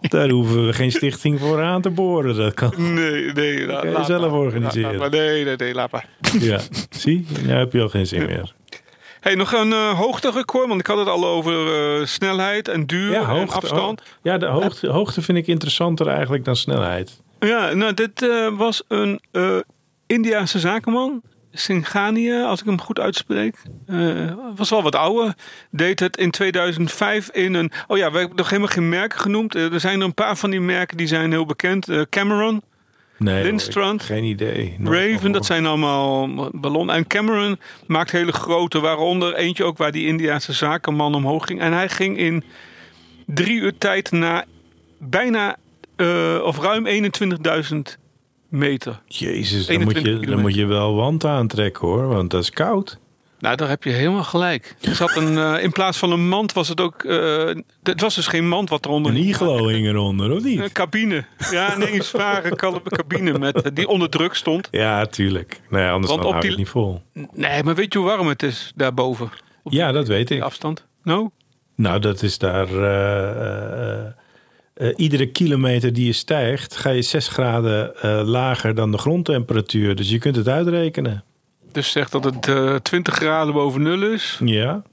[0.02, 2.36] Daar hoeven we geen stichting voor aan te boren.
[2.36, 2.74] Dat kan.
[2.78, 4.40] nee, nee, la- je laat zelf maar.
[4.40, 4.92] organiseren.
[4.98, 5.20] Laat maar.
[5.20, 6.08] Nee, nee, nee, laat maar.
[6.40, 6.60] Ja,
[6.90, 7.26] zie?
[7.44, 8.54] Nu heb je al geen zin meer.
[9.28, 11.54] Hey, nog een eh hoogterecord, want ik had het al over
[12.00, 14.02] eh, snelheid en duur Ja, en hoogte, afstand.
[14.22, 17.22] ja de hoogte, hoogte vind ik interessanter eigenlijk dan snelheid.
[17.40, 19.22] Ja, nou, dit eh, was een
[20.06, 21.22] Indiaanse zakenman.
[21.52, 23.56] Singhania, als ik hem goed uitspreek.
[23.86, 25.36] Eh, was wel wat ouder.
[25.72, 27.72] Deed het in 2005 in een...
[27.88, 29.56] Oh ja, we hebben nog helemaal geen merken genoemd.
[29.56, 31.88] Er zijn er een paar van die merken die zijn heel bekend.
[32.10, 32.62] Cameron,
[33.18, 34.78] Nee, Lindstrand, geen idee.
[34.84, 36.96] Raven, dat zijn allemaal ballonnen.
[36.96, 41.60] En Cameron maakt hele grote, waaronder eentje ook waar die Indiaanse zakenman omhoog ging.
[41.60, 42.44] En hij ging in
[43.26, 44.46] drie uur tijd naar
[44.98, 45.58] bijna
[45.96, 47.78] eh, of ruim 21.000
[48.50, 49.02] meter.
[49.08, 52.50] Jezus, dan moet, 21 je, dan moet je wel wand aantrekken hoor, want dat is
[52.50, 53.00] koud.
[53.40, 54.76] Nou, daar heb je helemaal gelijk.
[54.82, 57.04] Er zat een, eh, in plaats van een mand was het ook.
[57.04, 57.46] eh,
[57.84, 59.12] het was dus geen mand wat eronder.
[59.12, 60.60] Een iglo hing eronder, of niet?
[60.60, 61.26] Een cabine.
[61.52, 64.68] Ja, een zware kal- cabine met, eh, die onder druk stond.
[64.72, 65.60] Ja, tuurlijk.
[65.70, 67.02] Nee, anders Want dan op die- het niet vol.
[67.34, 69.30] Nee, maar weet je hoe warm het is daarboven?
[69.64, 70.42] Op Ja, dat weet ik.
[70.42, 70.86] afstand?
[71.04, 71.30] Nou?
[71.76, 72.68] Nou, dat is daar...
[74.96, 77.94] iedere kilometer die je stijgt, ga je 6 graden
[78.26, 79.96] lager dan de grondtemperatuur.
[79.96, 81.24] Dus je kunt het uitrekenen.
[81.78, 84.40] Dus zegt dat het eh 20 graden boven nul is.
[84.44, 84.84] Ja,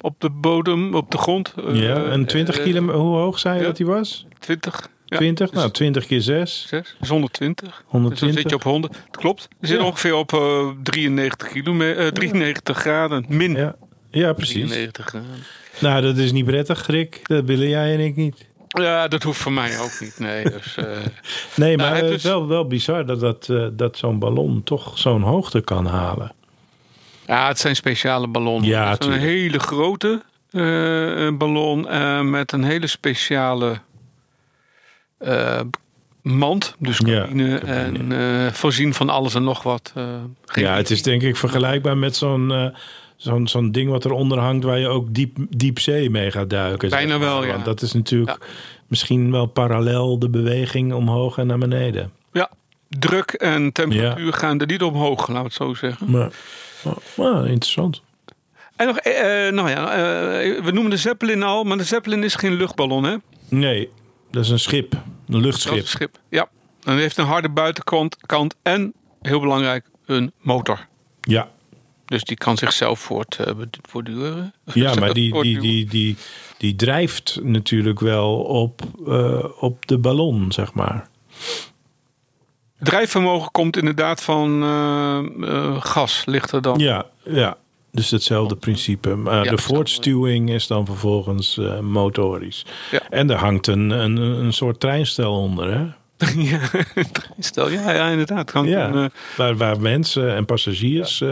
[0.00, 1.54] Op de bodem, op de grond.
[1.66, 2.04] Eh, ja.
[2.04, 3.66] en 20 eh, kilometer, hoe hoog zei je ja.
[3.66, 4.26] dat die was?
[4.38, 4.88] 20.
[5.04, 5.50] Ja, 20?
[5.50, 6.66] dus Nou, 20 keer 6.
[6.68, 7.68] 6 is 120.
[7.68, 8.34] Dus 120.
[8.34, 8.92] dan zit je op 100.
[8.92, 9.48] Dat klopt.
[9.60, 9.84] Zitten Ja.
[9.90, 13.24] ongeveer op eh 93, kilometer, 93 graden.
[13.28, 13.76] Min Ja,
[14.10, 14.54] ja precies.
[14.68, 15.44] 93 graden.
[15.78, 17.20] Nou, dat is niet prettig, Rick.
[17.22, 18.46] Dat willen jij en ik niet.
[18.80, 20.18] Ja, dat hoeft voor mij ook niet.
[20.18, 20.84] Nee, dus, eh,
[21.56, 24.62] Nee, Nou, maar het heeft is wel, wel bizar dat, dat, eh, dat zo'n ballon
[24.64, 26.32] toch zo'n hoogte kan halen.
[27.26, 28.68] ja, het zijn speciale ballonnen.
[28.70, 33.80] Ja, het is een hele grote eh, ballon eh, met een hele speciale
[35.18, 35.60] eh,
[36.22, 36.74] mand.
[36.78, 37.72] Dus Ja, cabine cabine.
[37.72, 38.12] en
[38.46, 39.92] eh, voorzien van alles en nog wat.
[39.94, 40.04] eh,
[40.54, 42.66] Ja, het is denk ik vergelijkbaar met zo'n eh,
[43.16, 46.88] zo'n zo'n ding wat eronder hangt waar je ook diep, diepzee mee gaat duiken.
[46.88, 47.28] zeg Bijna maar.
[47.28, 47.52] wel, ja.
[47.52, 48.38] Want dat is natuurlijk
[48.86, 52.12] misschien wel parallel de beweging omhoog en naar beneden.
[52.32, 52.50] Ja,
[52.88, 56.10] druk en temperatuur gaan er niet omhoog, laat het zo zeggen.
[56.10, 56.30] Maar,
[56.84, 58.02] maar, maar interessant.
[58.76, 62.24] En nog, eh, eh, nou ja, eh, we noemen de Zeppelin al, maar de Zeppelin
[62.24, 63.16] is geen luchtballon, hè?
[63.48, 63.90] Nee,
[64.30, 64.92] dat is een schip.
[64.92, 65.76] Een Dat is luchtschip.
[65.76, 66.18] een schip.
[66.28, 66.48] Ja.
[66.82, 68.92] En heeft een harde buitenkant kant en,
[69.22, 70.86] heel belangrijk, een motor.
[71.20, 71.48] Ja,
[72.06, 73.52] Dus die kan zichzelf voort, eh,
[73.88, 74.54] voortduren.
[74.74, 76.16] ja maar die, die, die, die,
[76.58, 81.08] die drijft natuurlijk wel op, eh, op de ballon, zeg maar.
[82.78, 86.78] Drijfvermogen komt inderdaad van eh, eh, gas, ligt er dan.
[86.78, 87.56] Ja, ja.
[87.92, 89.14] Dus hetzelfde principe.
[89.14, 92.66] Maar Ja, de voortstuwing is dan vervolgens motorisch.
[92.90, 93.00] Ja.
[93.10, 95.86] En er hangt een, een, een soort treinstel onder, hè?
[96.50, 96.60] ja,
[97.38, 98.52] stel, ja, ja, inderdaad.
[98.64, 101.22] Ja, een, waar, waar mensen en passagiers...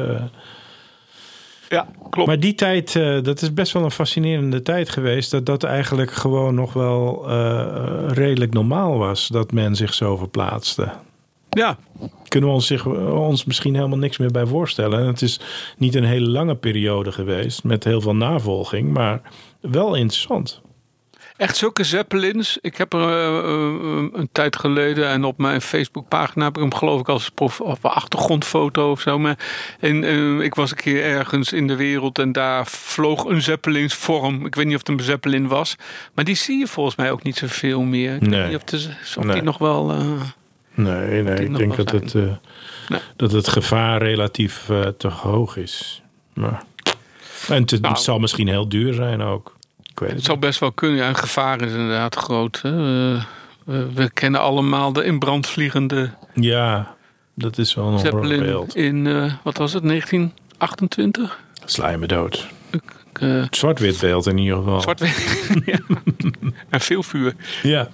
[1.74, 2.28] ja, klopt.
[2.28, 5.30] Maar die tijd, eh, dat is best wel een fascinerende tijd geweest.
[5.30, 9.28] Dat dat eigenlijk gewoon nog wel eh, redelijk normaal was.
[9.28, 10.92] Dat men zich zo verplaatste.
[11.50, 11.76] ja,
[12.28, 14.98] Kunnen we ons, zich, ons misschien helemaal niks meer bij voorstellen.
[14.98, 15.40] En het is
[15.76, 17.64] niet een hele lange periode geweest.
[17.64, 18.92] Met heel veel navolging.
[18.92, 19.20] Maar
[19.60, 20.62] wel interessant.
[21.36, 22.58] Echt zulke Zeppelins.
[22.60, 26.74] Ik heb er eh, eh, een tijd geleden en op mijn Facebookpagina heb ik hem
[26.74, 29.18] geloof ik als prof, of achtergrondfoto of zo.
[29.18, 29.38] Maar,
[29.80, 34.46] en eh, ik was een keer ergens in de wereld en daar vloog een Zeppelinsvorm.
[34.46, 35.76] Ik weet niet of het een Zeppelin was,
[36.14, 38.14] maar die zie je volgens mij ook niet zoveel meer.
[38.14, 38.46] Ik weet Nee.
[38.46, 39.34] niet of, de, of Nee.
[39.34, 39.86] die nog wel.
[40.74, 43.00] Nee, nee ik denk dat het, Nee.
[43.16, 46.02] dat het gevaar relatief te hoog is.
[46.34, 46.62] Maar,
[47.48, 47.94] en het, Nou.
[47.94, 49.53] het zal misschien heel duur zijn ook.
[49.94, 50.98] Ik weet Het het zou best wel kunnen.
[50.98, 52.60] Ja, een gevaar is inderdaad groot.
[52.62, 52.70] Hè.
[53.14, 53.24] Eh,
[53.64, 56.10] we, we kennen allemaal de in brand vliegende.
[56.34, 56.94] Ja,
[57.34, 58.76] dat is wel een Zeppelin beeld.
[58.76, 61.38] in, eh, wat was het, 1928?
[61.64, 62.48] Sla je me dood.
[63.12, 64.80] Eh, Zwart-wit beeld in ieder geval.
[64.80, 64.98] zwart
[65.66, 65.78] ja.
[66.68, 67.34] En veel vuur.
[67.62, 67.88] Ja,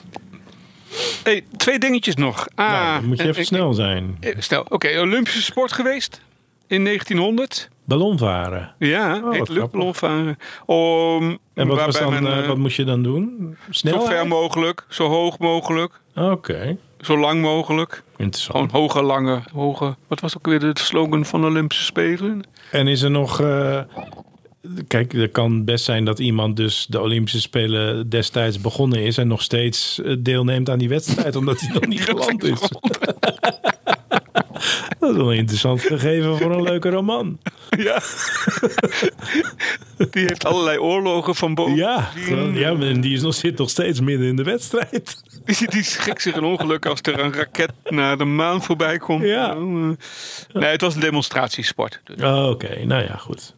[1.23, 2.47] Hey, twee dingetjes nog.
[2.55, 4.17] Ah, nou, dan moet je en- even ik- snel zijn.
[4.21, 6.21] eh, Stel, oké, Olympische sport geweest
[6.67, 7.69] in 1900.
[7.99, 8.74] Ballonvaren.
[8.78, 10.38] Ja, Oh, luchtballonvaren.
[10.66, 13.57] Om, En wat, was dan, men, eh, eh, wat moest je dan doen?
[13.70, 18.03] zo ver mogelijk, zo hoog mogelijk, Oké, zo lang mogelijk.
[18.16, 18.70] interessant.
[18.70, 19.97] Gewoon hoge, lange, hoge.
[20.09, 22.43] Wat was ook weer de slogan van de Olympische Spelen?
[22.70, 23.41] En is er nog...
[23.41, 23.80] eh,
[24.88, 29.18] kijk, het kan best zijn dat iemand dus de Olympische Spelen destijds begonnen is...
[29.18, 32.61] en nog steeds deelneemt aan die wedstrijd, omdat hij nog niet geland is.
[34.99, 37.39] Dat is wel een interessant gegeven voor een leuke roman.
[37.79, 38.01] Ja.
[40.11, 41.75] Die heeft allerlei oorlogen van boven.
[41.75, 42.11] Ja,
[42.53, 45.23] ja en die is nog, zit nog steeds midden in de wedstrijd.
[45.45, 49.23] Die, die schrikt zich een ongeluk als er een raket naar de maan voorbij komt.
[49.23, 49.55] Ja.
[49.55, 52.01] Nee, het was een demonstratiesport.
[52.05, 52.23] Dus.
[52.23, 53.55] Oh, Oké, nou ja, goed.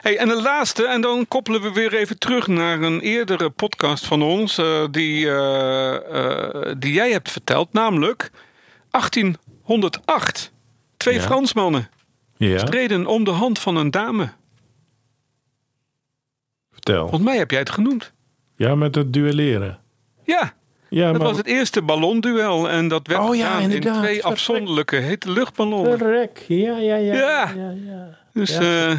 [0.00, 4.06] Hey, en de laatste, en dan koppelen we weer even terug naar een eerdere podcast
[4.06, 8.30] van ons, eh, die, eh, eh, die jij hebt verteld, namelijk
[9.66, 10.52] 1808.
[10.96, 11.20] Twee Ja.
[11.20, 11.88] Fransmannen
[12.36, 14.28] Ja, streden om de hand van een dame.
[16.72, 17.00] vertel.
[17.08, 18.12] Volgens mij heb jij het genoemd.
[18.56, 19.78] Ja, met het duelleren.
[20.24, 20.52] Ja,
[20.88, 21.28] Ja, dat maar...
[21.28, 24.22] was het eerste ballonduel en dat werd Oh ja, gedaan in twee Verrek.
[24.22, 25.98] afzonderlijke hete luchtballonnen.
[25.98, 26.44] Verrek.
[26.48, 27.14] Ja, ja, ja.
[27.14, 27.52] Ja.
[27.56, 28.18] ja, ja.
[28.32, 28.92] Dus eh,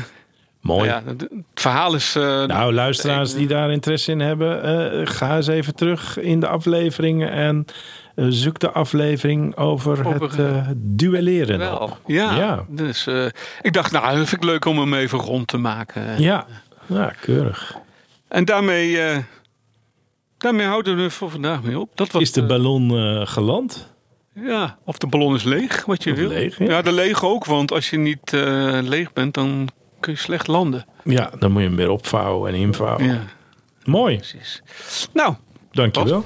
[0.61, 0.89] Mooi.
[0.89, 2.15] ja, het verhaal is...
[2.15, 6.47] eh, Nou, luisteraars die daar interesse in hebben, eh, ga eens even terug in de
[6.47, 7.65] afleveringen en
[8.15, 11.57] eh, zoek de aflevering over, Over, het eh, duelleren.
[11.59, 11.77] wel.
[11.77, 11.99] op.
[12.05, 12.65] Ja, Ja.
[12.69, 13.25] dus eh,
[13.61, 16.21] ik dacht, nou, dat vind ik leuk om hem even rond te maken.
[16.21, 16.45] Ja,
[16.87, 17.77] ja, keurig.
[18.27, 19.17] En daarmee, eh,
[20.37, 21.89] daarmee houden we voor vandaag mee op.
[21.95, 23.91] Dat was Is de eh, ballon eh, geland?
[24.35, 26.27] Ja, of de ballon is leeg, wat je Of wil.
[26.29, 26.81] leeg, ja.
[26.81, 30.85] de leeg ook, want als je niet eh, leeg bent, dan kun je slecht landen.
[31.03, 33.05] Ja, dan moet je hem weer opvouwen en invouwen.
[33.05, 33.19] Ja,
[33.83, 34.61] Mooi, precies.
[35.13, 35.33] Nou,
[35.71, 36.25] dankjewel.